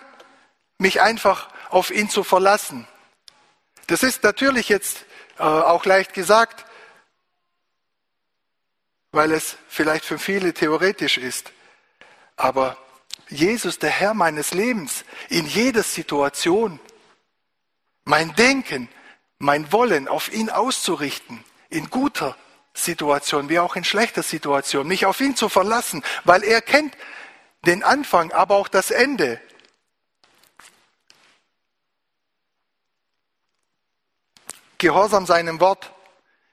mich 0.77 1.01
einfach 1.01 1.49
auf 1.69 1.91
ihn 1.91 2.09
zu 2.09 2.23
verlassen. 2.23 2.87
Das 3.87 4.03
ist 4.03 4.23
natürlich 4.23 4.69
jetzt 4.69 5.05
äh, 5.37 5.43
auch 5.43 5.85
leicht 5.85 6.13
gesagt, 6.13 6.65
weil 9.11 9.31
es 9.31 9.57
vielleicht 9.67 10.05
für 10.05 10.19
viele 10.19 10.53
theoretisch 10.53 11.17
ist. 11.17 11.51
Aber 12.35 12.77
Jesus, 13.29 13.79
der 13.79 13.89
Herr 13.89 14.13
meines 14.13 14.53
Lebens, 14.53 15.03
in 15.29 15.45
jeder 15.45 15.83
Situation, 15.83 16.79
mein 18.05 18.33
Denken, 18.35 18.89
mein 19.37 19.71
Wollen 19.71 20.07
auf 20.07 20.31
ihn 20.31 20.49
auszurichten, 20.49 21.43
in 21.69 21.89
guter 21.89 22.37
Situation, 22.73 23.49
wie 23.49 23.59
auch 23.59 23.75
in 23.75 23.83
schlechter 23.83 24.23
Situation, 24.23 24.87
mich 24.87 25.05
auf 25.05 25.19
ihn 25.19 25.35
zu 25.35 25.49
verlassen, 25.49 26.03
weil 26.23 26.43
er 26.43 26.61
kennt 26.61 26.95
den 27.65 27.83
Anfang, 27.83 28.31
aber 28.31 28.55
auch 28.55 28.67
das 28.67 28.91
Ende. 28.91 29.41
Gehorsam 34.77 35.25
seinem 35.25 35.59
Wort, 35.59 35.91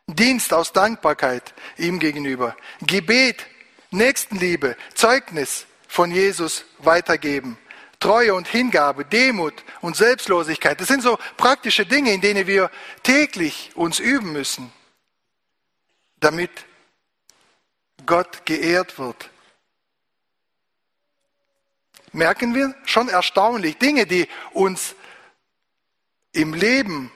Dienst 0.06 0.52
aus 0.52 0.72
Dankbarkeit 0.72 1.54
ihm 1.76 1.98
gegenüber, 1.98 2.56
Gebet, 2.80 3.46
Nächstenliebe, 3.90 4.76
Zeugnis 4.94 5.66
von 5.94 6.10
Jesus 6.10 6.64
weitergeben. 6.78 7.56
Treue 8.00 8.34
und 8.34 8.48
Hingabe, 8.48 9.04
Demut 9.04 9.54
und 9.80 9.94
Selbstlosigkeit. 9.94 10.80
Das 10.80 10.88
sind 10.88 11.04
so 11.04 11.18
praktische 11.36 11.86
Dinge, 11.86 12.12
in 12.12 12.20
denen 12.20 12.48
wir 12.48 12.68
täglich 13.04 13.70
uns 13.76 14.00
üben 14.00 14.32
müssen, 14.32 14.72
damit 16.18 16.50
Gott 18.06 18.44
geehrt 18.44 18.98
wird. 18.98 19.30
Merken 22.10 22.56
wir 22.56 22.74
schon 22.86 23.08
erstaunlich 23.08 23.78
Dinge, 23.78 24.04
die 24.04 24.26
uns 24.52 24.96
im 26.32 26.54
Leben 26.54 27.12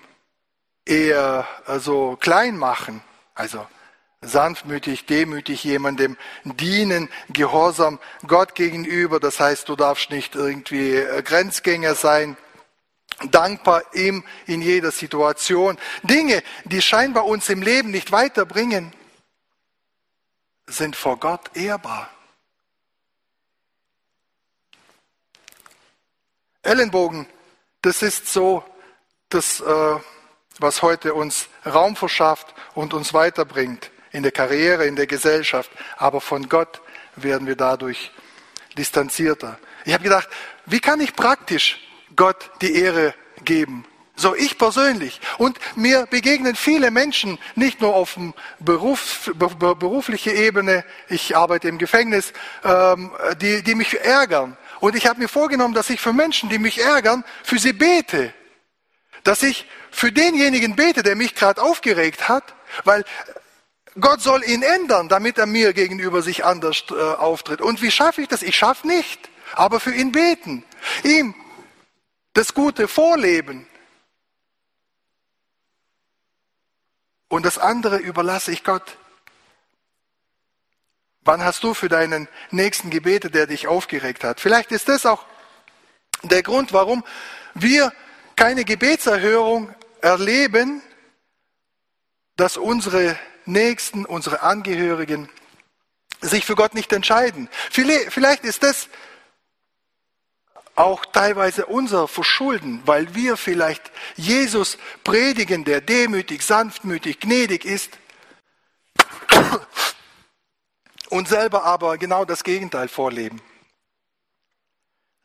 eher 0.84 1.48
also 1.66 2.16
klein 2.20 2.56
machen. 2.56 3.02
Also 3.34 3.66
sanftmütig, 4.20 5.06
demütig 5.06 5.64
jemandem 5.64 6.16
dienen, 6.44 7.08
gehorsam 7.28 8.00
Gott 8.26 8.54
gegenüber. 8.54 9.20
Das 9.20 9.38
heißt, 9.38 9.68
du 9.68 9.76
darfst 9.76 10.10
nicht 10.10 10.34
irgendwie 10.34 10.96
äh, 10.96 11.22
Grenzgänger 11.22 11.94
sein. 11.94 12.36
Dankbar 13.30 13.82
ihm 13.94 14.24
in 14.46 14.62
jeder 14.62 14.92
Situation. 14.92 15.76
Dinge, 16.02 16.42
die 16.64 16.82
scheinbar 16.82 17.26
uns 17.26 17.48
im 17.48 17.62
Leben 17.62 17.90
nicht 17.90 18.12
weiterbringen, 18.12 18.92
sind 20.66 20.94
vor 20.94 21.18
Gott 21.18 21.56
ehrbar. 21.56 22.10
Ellenbogen, 26.62 27.26
das 27.82 28.02
ist 28.02 28.28
so 28.28 28.62
das, 29.30 29.60
äh, 29.60 29.96
was 30.58 30.82
heute 30.82 31.14
uns 31.14 31.48
Raum 31.64 31.96
verschafft 31.96 32.54
und 32.74 32.94
uns 32.94 33.14
weiterbringt 33.14 33.90
in 34.18 34.24
der 34.24 34.32
Karriere, 34.32 34.84
in 34.84 34.96
der 34.96 35.06
Gesellschaft. 35.06 35.70
Aber 35.96 36.20
von 36.20 36.48
Gott 36.48 36.82
werden 37.14 37.46
wir 37.46 37.54
dadurch 37.54 38.10
distanzierter. 38.76 39.58
Ich 39.84 39.94
habe 39.94 40.02
gedacht, 40.02 40.28
wie 40.66 40.80
kann 40.80 41.00
ich 41.00 41.14
praktisch 41.14 41.78
Gott 42.16 42.50
die 42.60 42.74
Ehre 42.74 43.14
geben? 43.44 43.86
So 44.16 44.34
ich 44.34 44.58
persönlich. 44.58 45.20
Und 45.38 45.56
mir 45.76 46.06
begegnen 46.06 46.56
viele 46.56 46.90
Menschen, 46.90 47.38
nicht 47.54 47.80
nur 47.80 47.94
auf 47.94 48.14
dem 48.14 48.34
Beruf, 48.58 49.30
berufliche 49.36 50.32
Ebene, 50.32 50.84
ich 51.08 51.36
arbeite 51.36 51.68
im 51.68 51.78
Gefängnis, 51.78 52.32
ähm, 52.64 53.12
die, 53.40 53.62
die 53.62 53.76
mich 53.76 54.00
ärgern. 54.00 54.56
Und 54.80 54.96
ich 54.96 55.06
habe 55.06 55.20
mir 55.20 55.28
vorgenommen, 55.28 55.74
dass 55.74 55.90
ich 55.90 56.00
für 56.00 56.12
Menschen, 56.12 56.48
die 56.48 56.58
mich 56.58 56.82
ärgern, 56.82 57.24
für 57.44 57.60
sie 57.60 57.72
bete. 57.72 58.34
Dass 59.22 59.44
ich 59.44 59.66
für 59.92 60.10
denjenigen 60.10 60.74
bete, 60.74 61.04
der 61.04 61.14
mich 61.14 61.36
gerade 61.36 61.62
aufgeregt 61.62 62.28
hat, 62.28 62.42
weil 62.82 63.04
Gott 64.00 64.20
soll 64.20 64.44
ihn 64.44 64.62
ändern, 64.62 65.08
damit 65.08 65.38
er 65.38 65.46
mir 65.46 65.72
gegenüber 65.72 66.22
sich 66.22 66.44
anders 66.44 66.84
äh, 66.90 66.94
auftritt. 66.94 67.60
Und 67.60 67.82
wie 67.82 67.90
schaffe 67.90 68.22
ich 68.22 68.28
das? 68.28 68.42
Ich 68.42 68.56
schaffe 68.56 68.86
nicht, 68.86 69.28
aber 69.54 69.80
für 69.80 69.94
ihn 69.94 70.12
beten, 70.12 70.64
ihm 71.02 71.34
das 72.34 72.54
Gute 72.54 72.86
vorleben. 72.86 73.66
Und 77.28 77.44
das 77.44 77.58
andere 77.58 77.98
überlasse 77.98 78.52
ich 78.52 78.64
Gott. 78.64 78.96
Wann 81.22 81.42
hast 81.42 81.62
du 81.62 81.74
für 81.74 81.88
deinen 81.88 82.28
Nächsten 82.50 82.90
gebetet, 82.90 83.34
der 83.34 83.46
dich 83.46 83.66
aufgeregt 83.66 84.24
hat? 84.24 84.40
Vielleicht 84.40 84.72
ist 84.72 84.88
das 84.88 85.04
auch 85.04 85.26
der 86.22 86.42
Grund, 86.42 86.72
warum 86.72 87.04
wir 87.54 87.92
keine 88.34 88.64
Gebetserhörung 88.64 89.74
erleben, 90.00 90.80
dass 92.36 92.56
unsere 92.56 93.18
Nächsten, 93.48 94.04
unsere 94.04 94.42
Angehörigen 94.42 95.28
sich 96.20 96.44
für 96.44 96.54
Gott 96.54 96.74
nicht 96.74 96.92
entscheiden. 96.92 97.48
Vielleicht 97.70 98.44
ist 98.44 98.62
das 98.62 98.88
auch 100.74 101.04
teilweise 101.06 101.66
unser 101.66 102.06
Verschulden, 102.06 102.82
weil 102.84 103.14
wir 103.14 103.36
vielleicht 103.36 103.90
Jesus 104.16 104.78
predigen, 105.02 105.64
der 105.64 105.80
demütig, 105.80 106.42
sanftmütig, 106.42 107.18
gnädig 107.20 107.64
ist 107.64 107.98
und 111.08 111.28
selber 111.28 111.64
aber 111.64 111.98
genau 111.98 112.24
das 112.24 112.44
Gegenteil 112.44 112.88
vorleben. 112.88 113.42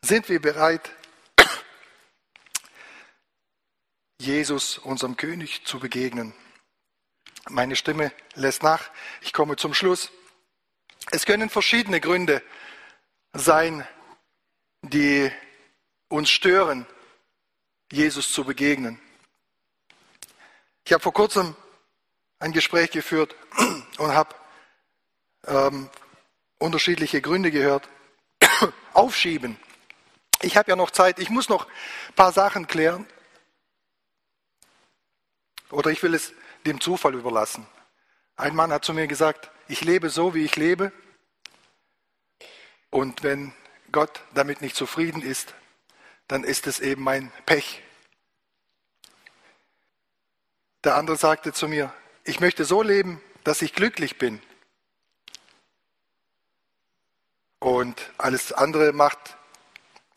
Sind 0.04 0.28
wir 0.28 0.40
bereit, 0.40 0.90
Jesus, 4.20 4.78
unserem 4.78 5.16
König, 5.16 5.64
zu 5.64 5.78
begegnen? 5.78 6.34
Meine 7.50 7.76
Stimme 7.76 8.10
lässt 8.34 8.62
nach. 8.62 8.90
Ich 9.20 9.32
komme 9.32 9.56
zum 9.56 9.74
Schluss. 9.74 10.10
Es 11.10 11.26
können 11.26 11.50
verschiedene 11.50 12.00
Gründe 12.00 12.42
sein, 13.34 13.86
die 14.80 15.30
uns 16.08 16.30
stören, 16.30 16.86
Jesus 17.92 18.32
zu 18.32 18.44
begegnen. 18.44 18.98
Ich 20.86 20.92
habe 20.92 21.02
vor 21.02 21.12
kurzem 21.12 21.54
ein 22.38 22.52
Gespräch 22.52 22.90
geführt 22.90 23.36
und 23.98 24.14
habe 24.14 24.34
ähm, 25.46 25.90
unterschiedliche 26.58 27.20
Gründe 27.20 27.50
gehört. 27.50 27.88
Aufschieben. 28.94 29.58
Ich 30.40 30.56
habe 30.56 30.70
ja 30.70 30.76
noch 30.76 30.90
Zeit, 30.90 31.18
ich 31.18 31.28
muss 31.28 31.48
noch 31.48 31.66
ein 31.66 32.14
paar 32.14 32.32
Sachen 32.32 32.66
klären. 32.66 33.06
Oder 35.70 35.90
ich 35.90 36.02
will 36.02 36.14
es 36.14 36.32
dem 36.66 36.80
Zufall 36.80 37.14
überlassen. 37.14 37.66
Ein 38.36 38.54
Mann 38.54 38.72
hat 38.72 38.84
zu 38.84 38.92
mir 38.92 39.06
gesagt, 39.06 39.50
ich 39.68 39.82
lebe 39.82 40.10
so, 40.10 40.34
wie 40.34 40.44
ich 40.44 40.56
lebe. 40.56 40.92
Und 42.90 43.22
wenn 43.22 43.52
Gott 43.92 44.20
damit 44.34 44.60
nicht 44.60 44.76
zufrieden 44.76 45.22
ist, 45.22 45.54
dann 46.28 46.44
ist 46.44 46.66
es 46.66 46.80
eben 46.80 47.02
mein 47.02 47.30
Pech. 47.46 47.82
Der 50.84 50.96
andere 50.96 51.16
sagte 51.16 51.52
zu 51.52 51.68
mir, 51.68 51.92
ich 52.24 52.40
möchte 52.40 52.64
so 52.64 52.82
leben, 52.82 53.20
dass 53.42 53.62
ich 53.62 53.74
glücklich 53.74 54.18
bin. 54.18 54.40
Und 57.58 58.12
alles 58.18 58.52
andere 58.52 58.92
macht 58.92 59.36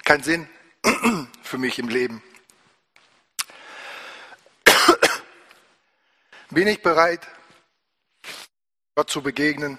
keinen 0.03 0.23
Sinn 0.23 0.49
für 1.41 1.57
mich 1.57 1.79
im 1.79 1.87
Leben. 1.87 2.21
Bin 6.57 6.67
ich 6.67 6.81
bereit, 6.81 7.21
Gott 8.95 9.11
zu 9.11 9.21
begegnen? 9.21 9.77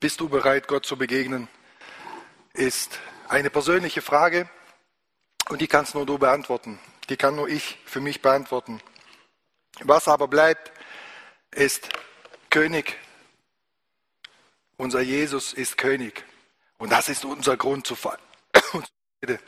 Bist 0.00 0.20
du 0.20 0.28
bereit, 0.30 0.68
Gott 0.68 0.86
zu 0.86 0.96
begegnen? 0.96 1.48
Ist 2.54 2.98
eine 3.28 3.50
persönliche 3.50 4.00
Frage 4.00 4.48
und 5.50 5.60
die 5.60 5.66
kannst 5.66 5.94
nur 5.94 6.06
du 6.06 6.16
beantworten. 6.16 6.78
Die 7.10 7.18
kann 7.18 7.36
nur 7.36 7.46
ich 7.46 7.78
für 7.84 8.00
mich 8.00 8.22
beantworten. 8.22 8.80
Was 9.80 10.08
aber 10.08 10.28
bleibt, 10.28 10.72
ist 11.50 11.90
König. 12.48 12.96
Unser 14.78 15.02
Jesus 15.02 15.52
ist 15.52 15.76
König. 15.76 16.24
Und 16.78 16.90
das 16.90 17.10
ist 17.10 17.26
unser 17.26 17.58
Grund 17.58 17.86
zu 17.86 17.96
Freude. 17.96 19.38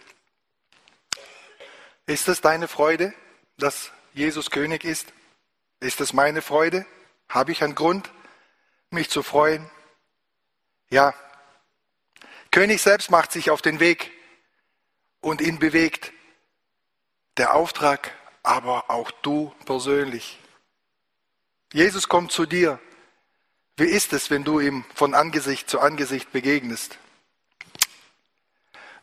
Ist 2.05 2.29
es 2.29 2.43
deine 2.43 2.69
Freude, 2.69 3.15
dass 3.57 3.93
Jesus 4.13 4.51
König 4.51 4.85
ist? 4.85 5.11
Ist 5.81 6.03
es 6.03 6.13
meine 6.13 6.43
Freude? 6.43 6.85
Habe 7.29 7.53
ich 7.53 7.65
einen 7.65 7.75
Grund, 7.75 8.11
mich 8.91 9.09
zu 9.09 9.23
freuen? 9.23 9.69
Ja. 10.91 11.15
König 12.51 12.83
selbst 12.83 13.11
macht 13.11 13.33
sich 13.33 13.51
auf 13.51 13.63
den 13.63 13.81
Weg 13.81 14.11
und 15.21 15.41
ihn 15.41 15.59
bewegt. 15.59 16.13
Der 17.39 17.55
Auftrag, 17.55 18.13
aber 18.43 18.91
auch 18.91 19.11
du 19.23 19.55
persönlich. 19.65 20.39
Jesus 21.73 22.09
kommt 22.09 22.31
zu 22.31 22.45
dir. 22.45 22.79
Wie 23.77 23.85
ist 23.85 24.13
es, 24.13 24.29
wenn 24.29 24.45
du 24.45 24.61
ihm 24.61 24.85
von 24.95 25.15
Angesicht 25.15 25.71
zu 25.71 25.81
Angesicht 25.81 26.31
begegnest? 26.33 26.99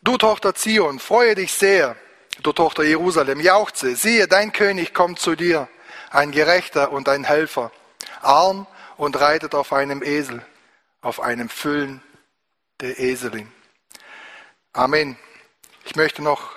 Du 0.04 0.18
Tochter 0.18 0.54
Zion, 0.54 1.00
freue 1.00 1.34
dich 1.34 1.54
sehr. 1.54 1.96
Du 2.44 2.52
Tochter 2.54 2.84
Jerusalem, 2.84 3.40
jauchze, 3.40 3.96
siehe, 3.96 4.28
dein 4.28 4.52
König 4.52 4.94
kommt 4.94 5.20
zu 5.20 5.36
dir 5.36 5.68
ein 6.10 6.32
Gerechter 6.32 6.92
und 6.92 7.10
ein 7.10 7.24
Helfer, 7.24 7.72
arm 8.22 8.68
und 8.98 9.20
reitet 9.20 9.56
auf 9.56 9.74
einem 9.74 10.04
Esel, 10.04 10.46
auf 11.02 11.20
einem 11.20 11.50
Füllen 11.50 12.02
der 12.80 13.00
Eselin. 13.00 13.52
Amen. 14.74 15.18
Ich 15.86 15.96
möchte 15.96 16.22
noch 16.22 16.52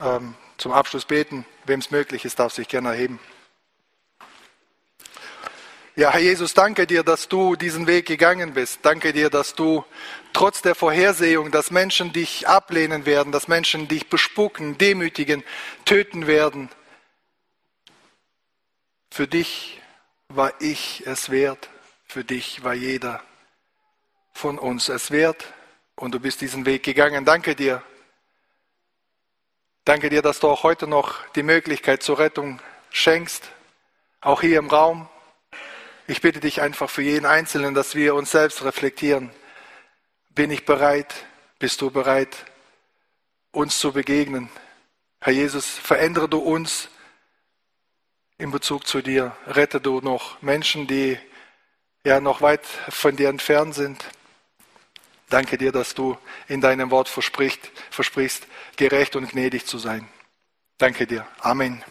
ähm, 0.00 0.34
zum 0.56 0.72
Abschluss 0.72 1.04
beten. 1.04 1.44
Wem 1.66 1.80
es 1.80 1.90
möglich 1.90 2.24
ist, 2.24 2.38
darf 2.38 2.52
sich 2.52 2.68
gerne 2.68 2.90
erheben. 2.90 3.18
Ja, 5.96 6.10
Herr 6.10 6.20
Jesus, 6.20 6.54
danke 6.54 6.88
dir, 6.88 7.04
dass 7.04 7.28
du 7.28 7.54
diesen 7.54 7.86
Weg 7.86 8.06
gegangen 8.06 8.54
bist. 8.54 8.80
Danke 8.82 9.12
dir, 9.12 9.30
dass 9.30 9.54
du 9.54 9.84
trotz 10.32 10.60
der 10.60 10.74
Vorhersehung, 10.74 11.52
dass 11.52 11.70
Menschen 11.70 12.12
dich 12.12 12.48
ablehnen 12.48 13.06
werden, 13.06 13.30
dass 13.30 13.46
Menschen 13.46 13.86
dich 13.86 14.08
bespucken, 14.08 14.76
demütigen, 14.76 15.44
töten 15.84 16.26
werden, 16.26 16.68
für 19.14 19.28
dich 19.28 19.80
war 20.26 20.60
ich 20.60 21.06
es 21.06 21.30
wert, 21.30 21.70
für 22.04 22.24
dich 22.24 22.64
war 22.64 22.74
jeder 22.74 23.22
von 24.32 24.58
uns 24.58 24.88
es 24.88 25.12
wert 25.12 25.54
und 25.94 26.16
du 26.16 26.18
bist 26.18 26.40
diesen 26.40 26.66
Weg 26.66 26.82
gegangen. 26.82 27.24
Danke 27.24 27.54
dir. 27.54 27.80
Danke 29.84 30.10
dir, 30.10 30.20
dass 30.20 30.40
du 30.40 30.48
auch 30.48 30.64
heute 30.64 30.88
noch 30.88 31.24
die 31.36 31.44
Möglichkeit 31.44 32.02
zur 32.02 32.18
Rettung 32.18 32.58
schenkst, 32.90 33.44
auch 34.20 34.40
hier 34.40 34.58
im 34.58 34.68
Raum. 34.68 35.08
Ich 36.08 36.20
bitte 36.20 36.40
dich 36.40 36.60
einfach 36.60 36.90
für 36.90 37.02
jeden 37.02 37.24
Einzelnen, 37.24 37.72
dass 37.72 37.94
wir 37.94 38.16
uns 38.16 38.32
selbst 38.32 38.64
reflektieren. 38.64 39.30
Bin 40.30 40.50
ich 40.50 40.64
bereit? 40.64 41.14
Bist 41.60 41.80
du 41.82 41.92
bereit, 41.92 42.46
uns 43.52 43.78
zu 43.78 43.92
begegnen? 43.92 44.48
Herr 45.20 45.34
Jesus, 45.34 45.68
verändere 45.68 46.28
du 46.28 46.38
uns 46.38 46.88
in 48.38 48.50
Bezug 48.50 48.86
zu 48.86 49.02
dir. 49.02 49.36
Rette 49.46 49.80
du 49.80 50.00
noch 50.00 50.40
Menschen, 50.42 50.86
die 50.86 51.18
ja 52.04 52.20
noch 52.20 52.42
weit 52.42 52.66
von 52.88 53.16
dir 53.16 53.28
entfernt 53.28 53.74
sind. 53.74 54.04
Danke 55.30 55.58
dir, 55.58 55.72
dass 55.72 55.94
du 55.94 56.16
in 56.48 56.60
deinem 56.60 56.90
Wort 56.90 57.08
versprichst, 57.08 57.70
versprichst, 57.90 58.46
gerecht 58.76 59.16
und 59.16 59.30
gnädig 59.30 59.66
zu 59.66 59.78
sein. 59.78 60.08
Danke 60.78 61.06
dir. 61.06 61.26
Amen. 61.40 61.82